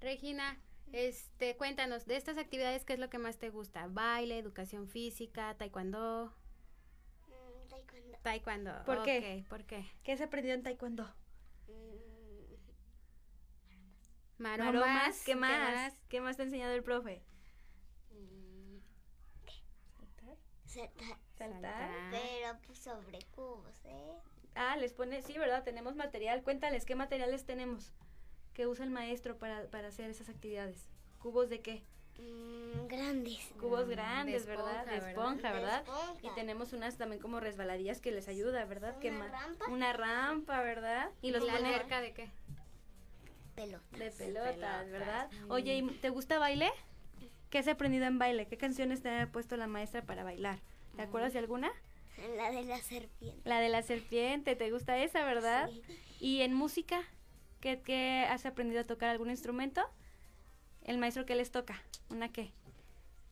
Regina, 0.00 0.58
este, 0.92 1.56
cuéntanos, 1.56 2.06
de 2.06 2.16
estas 2.16 2.38
actividades, 2.38 2.84
¿qué 2.84 2.94
es 2.94 2.98
lo 2.98 3.10
que 3.10 3.18
más 3.18 3.38
te 3.38 3.50
gusta? 3.50 3.86
¿Baile, 3.88 4.38
educación 4.38 4.88
física, 4.88 5.54
taekwondo? 5.56 6.34
Mm, 7.28 7.68
taekwondo. 7.68 8.18
Taekwondo. 8.22 8.84
¿Por 8.84 9.02
qué? 9.02 9.44
¿Por 9.48 9.64
qué? 9.64 9.84
¿Qué 10.02 10.12
has 10.12 10.20
aprendido 10.20 10.54
en 10.54 10.62
taekwondo? 10.62 11.04
Mm, 11.68 12.54
Maromas. 14.38 14.74
Maromas, 14.74 15.22
¿Qué 15.24 15.36
más? 15.36 15.94
¿Qué 16.08 16.20
más 16.20 16.36
te 16.36 16.42
ha 16.42 16.46
enseñado 16.46 16.74
el 16.74 16.82
profe? 16.82 17.22
mm, 18.10 18.78
¿Saltar? 19.98 20.36
saltar. 20.66 21.18
¿Saltar? 21.38 21.90
Pero 22.10 22.58
pues 22.66 22.78
sobre 22.78 23.18
cubos, 23.34 23.74
¿eh? 23.84 24.18
Ah, 24.54 24.76
les 24.76 24.92
pone, 24.92 25.22
sí, 25.22 25.36
¿verdad? 25.38 25.64
Tenemos 25.64 25.96
material. 25.96 26.42
Cuéntales, 26.42 26.84
¿qué 26.84 26.94
materiales 26.94 27.44
tenemos 27.44 27.92
que 28.54 28.66
usa 28.66 28.84
el 28.84 28.90
maestro 28.90 29.38
para, 29.38 29.64
para 29.70 29.88
hacer 29.88 30.10
esas 30.10 30.28
actividades? 30.28 30.88
¿Cubos 31.18 31.48
de 31.48 31.60
qué? 31.60 31.82
Mm, 32.18 32.86
grandes. 32.88 33.52
Cubos 33.58 33.86
Mm, 33.86 33.90
grandes, 33.90 34.44
de 34.46 34.50
¿verdad? 34.56 34.84
De 34.86 34.96
esponja, 34.98 35.52
¿verdad? 35.52 35.84
¿verdad? 35.84 35.84
De 35.84 35.90
esponja. 36.12 36.26
Y 36.26 36.34
tenemos 36.34 36.72
unas 36.74 36.98
también 36.98 37.20
como 37.22 37.40
resbaladillas 37.40 38.00
que 38.00 38.12
les 38.12 38.28
ayuda, 38.28 38.64
¿verdad? 38.66 38.98
¿Qué 38.98 39.08
¿Una 39.10 39.18
más? 39.20 39.32
rampa? 39.32 39.64
Una 39.70 39.92
rampa, 39.94 40.60
¿verdad? 40.62 41.10
Y 41.22 41.30
los 41.30 41.42
¿La 41.44 41.54
pone 41.54 41.68
alberca 41.74 42.00
de 42.02 42.12
qué? 42.12 42.30
Pelota. 43.54 43.84
de 43.98 44.10
pelotas, 44.10 44.52
pelotas, 44.54 44.90
¿verdad? 44.90 45.30
Oye, 45.48 45.76
¿y 45.76 45.82
¿te 46.00 46.08
gusta 46.10 46.38
baile? 46.38 46.70
¿Qué 47.50 47.58
has 47.58 47.68
aprendido 47.68 48.06
en 48.06 48.18
baile? 48.18 48.46
¿Qué 48.46 48.56
canciones 48.56 49.02
te 49.02 49.10
ha 49.10 49.30
puesto 49.30 49.56
la 49.56 49.66
maestra 49.66 50.02
para 50.02 50.24
bailar? 50.24 50.58
¿Te 50.96 51.02
acuerdas 51.02 51.32
de 51.34 51.38
alguna? 51.38 51.70
La 52.36 52.50
de 52.50 52.62
la 52.64 52.78
serpiente. 52.78 53.48
La 53.48 53.60
de 53.60 53.68
la 53.68 53.82
serpiente, 53.82 54.56
¿te 54.56 54.70
gusta 54.70 54.98
esa, 54.98 55.24
verdad? 55.24 55.68
Sí. 55.70 55.82
¿Y 56.20 56.40
en 56.42 56.54
música? 56.54 57.02
¿Qué, 57.60 57.80
qué 57.82 58.26
has 58.28 58.46
aprendido 58.46 58.80
a 58.80 58.84
tocar 58.84 59.10
algún 59.10 59.30
instrumento? 59.30 59.82
¿El 60.84 60.98
maestro 60.98 61.26
qué 61.26 61.34
les 61.34 61.50
toca? 61.50 61.82
¿Una 62.10 62.30
qué? 62.32 62.52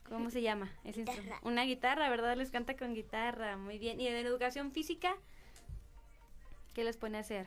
¿Cómo 0.09 0.30
se 0.30 0.43
llama 0.43 0.72
ese 0.84 1.01
Guitarra. 1.05 1.38
Una 1.43 1.62
guitarra, 1.64 2.09
¿verdad? 2.11 2.36
Les 2.36 2.51
canta 2.51 2.76
con 2.76 2.95
guitarra, 2.95 3.57
muy 3.57 3.78
bien. 3.78 4.01
¿Y 4.01 4.09
en 4.09 4.14
educación 4.16 4.72
física? 4.72 5.14
¿Qué 6.74 6.82
les 6.84 6.97
pone 6.97 7.18
a 7.18 7.20
hacer? 7.20 7.47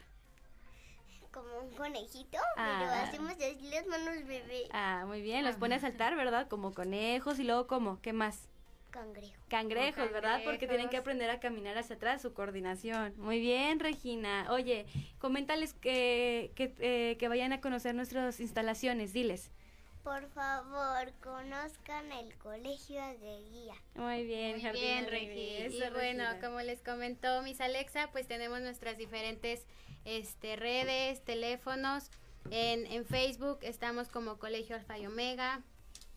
Como 1.32 1.60
un 1.60 1.72
conejito, 1.76 2.38
Ah. 2.58 2.78
pero 2.80 2.91
hacemos 3.04 3.32
así 3.32 3.70
las 3.70 3.88
manos 3.88 4.26
bebé. 4.28 4.68
Ah, 4.72 5.04
muy 5.08 5.22
bien, 5.22 5.44
los 5.44 5.56
pone 5.56 5.76
a 5.76 5.80
saltar, 5.80 6.16
¿verdad? 6.16 6.48
Como 6.48 6.74
conejos 6.74 7.39
y 7.39 7.44
luego 7.44 7.66
¿cómo? 7.68 8.00
¿Qué 8.02 8.14
más? 8.14 8.48
Cangrejo. 8.94 9.34
Cangrejos, 9.50 10.12
¿verdad? 10.12 10.41
Porque 10.46 10.60
tienen 10.68 10.88
que 10.88 10.98
cangrejos. 10.98 11.00
aprender 11.02 11.30
a 11.32 11.39
caminar 11.39 11.78
hacia 11.80 11.96
atrás, 11.96 12.22
su 12.22 12.34
coordinación. 12.34 13.14
Muy 13.18 13.39
bien, 13.39 13.80
Regina. 13.80 14.46
Oye, 14.52 14.86
coméntales 15.18 15.74
que, 15.74 16.52
que, 16.56 16.76
eh, 16.80 17.18
que 17.18 17.28
vayan 17.28 17.54
a 17.54 17.60
conocer 17.60 17.96
nuestras 17.96 18.39
instalaciones, 18.39 19.12
diles. 19.12 19.50
Por 20.04 20.28
favor, 20.30 21.12
conozcan 21.24 22.12
el 22.12 22.36
colegio 22.38 23.02
de 23.02 23.39
guía. 23.52 23.74
Muy 23.96 24.26
bien, 24.26 24.60
Muy 24.62 24.72
bien, 24.72 25.06
Alegría. 25.06 25.10
Regi. 25.10 25.58
Eso, 25.64 25.76
Y 25.78 25.89
bueno, 25.91 26.24
Regina. 26.26 26.39
como 26.41 26.62
les 26.62 26.82
comentó 26.82 27.41
Miss 27.41 27.62
Alexa, 27.62 28.10
pues 28.12 28.28
tenemos 28.28 28.62
nuestras 28.62 28.98
diferentes 28.98 29.66
este, 30.06 30.56
redes, 30.56 31.24
teléfonos. 31.24 32.12
En, 32.52 32.86
en 32.88 33.06
Facebook 33.06 33.60
estamos 33.62 34.10
como 34.10 34.38
Colegio 34.38 34.76
Alfa 34.76 35.00
y 35.00 35.06
Omega. 35.08 35.62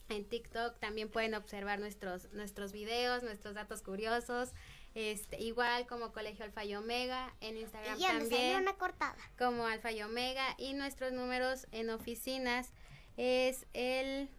En 0.08 0.24
TikTok 0.24 0.78
también 0.78 1.10
pueden 1.10 1.34
observar 1.34 1.80
nuestros, 1.80 2.32
nuestros 2.32 2.72
videos, 2.72 3.22
nuestros 3.22 3.54
datos 3.54 3.82
curiosos. 3.82 4.52
Este, 4.94 5.42
igual 5.42 5.86
como 5.86 6.12
Colegio 6.12 6.44
Alfa 6.44 6.64
y 6.64 6.74
Omega. 6.74 7.34
En 7.40 7.58
Instagram 7.58 7.98
Y 7.98 8.00
ya 8.00 8.12
me 8.14 8.20
salió 8.20 8.30
también 8.36 8.62
una 8.62 8.74
cortada. 8.74 9.16
como 9.36 9.66
Alfa 9.66 9.92
y 9.92 10.02
Omega. 10.02 10.54
Y 10.58 10.74
nuestros 10.74 11.12
números 11.12 11.66
en 11.72 11.90
oficinas 11.90 12.70
es 13.16 13.66
el 13.74 14.30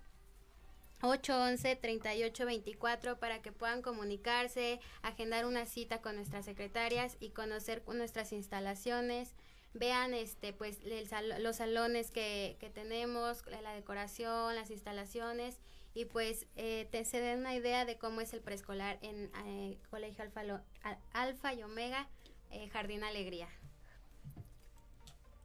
811-3824 1.01 3.19
para 3.19 3.41
que 3.41 3.51
puedan 3.51 3.81
comunicarse, 3.81 4.79
agendar 5.01 5.45
una 5.45 5.65
cita 5.65 6.01
con 6.01 6.15
nuestras 6.15 6.45
secretarias 6.45 7.17
y 7.19 7.29
conocer 7.29 7.83
nuestras 7.87 8.31
instalaciones. 8.33 9.33
Vean 9.79 10.13
este 10.13 10.53
pues 10.53 10.79
el 10.83 11.07
sal- 11.07 11.41
los 11.43 11.57
salones 11.57 12.11
que, 12.11 12.57
que 12.59 12.69
tenemos, 12.69 13.45
la 13.47 13.73
decoración, 13.73 14.55
las 14.55 14.69
instalaciones 14.71 15.59
y 15.93 16.05
pues 16.05 16.45
eh, 16.55 16.87
te 16.91 17.03
se 17.05 17.19
den 17.21 17.39
una 17.39 17.53
idea 17.55 17.85
de 17.85 17.97
cómo 17.97 18.21
es 18.21 18.33
el 18.33 18.41
preescolar 18.41 18.97
en 19.01 19.31
eh, 19.45 19.77
Colegio 19.89 20.23
Alfa, 20.23 20.43
Lo- 20.43 20.61
Al- 20.83 20.99
Alfa 21.13 21.53
y 21.53 21.63
Omega 21.63 22.07
eh, 22.51 22.69
Jardín 22.69 23.03
Alegría. 23.03 23.47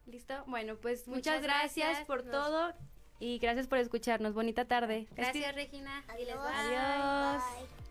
¿Listo? 0.07 0.45
Bueno, 0.47 0.77
pues 0.77 1.07
muchas, 1.09 1.37
Muchas 1.37 1.43
gracias, 1.43 1.87
gracias, 1.89 2.07
por 2.07 2.25
nos- 2.25 2.33
todo 2.33 2.75
y 3.21 3.39
gracias 3.39 3.67
por 3.69 3.79
escucharnos. 3.79 4.35
Bonita 4.35 4.65
tarde. 4.67 5.07
Gracias 5.13 5.55
Regina. 5.55 6.05
Adiós. 6.09 6.39
Adiós. 6.41 7.43
Bye. 7.61 7.82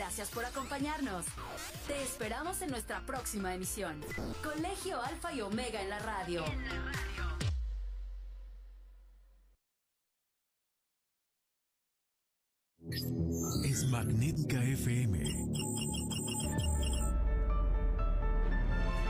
Gracias 0.00 0.30
por 0.30 0.46
acompañarnos. 0.46 1.26
Te 1.86 2.02
esperamos 2.02 2.62
en 2.62 2.70
nuestra 2.70 3.00
próxima 3.04 3.54
emisión. 3.54 4.00
Colegio 4.42 4.98
Alfa 5.02 5.30
y 5.34 5.42
Omega 5.42 5.82
en 5.82 5.90
la 5.90 5.98
radio. 5.98 6.42
Es 13.62 13.84
Magnética 13.90 14.64
FM. 14.64 15.18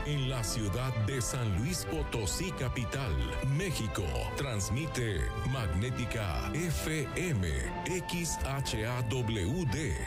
En 0.07 0.29
la 0.29 0.43
ciudad 0.43 0.93
de 1.05 1.21
San 1.21 1.57
Luis 1.59 1.85
Potosí, 1.89 2.51
capital, 2.59 3.15
México, 3.55 4.03
transmite 4.35 5.21
Magnética 5.53 6.51
FM 6.53 7.47
XHAWD 8.09 9.93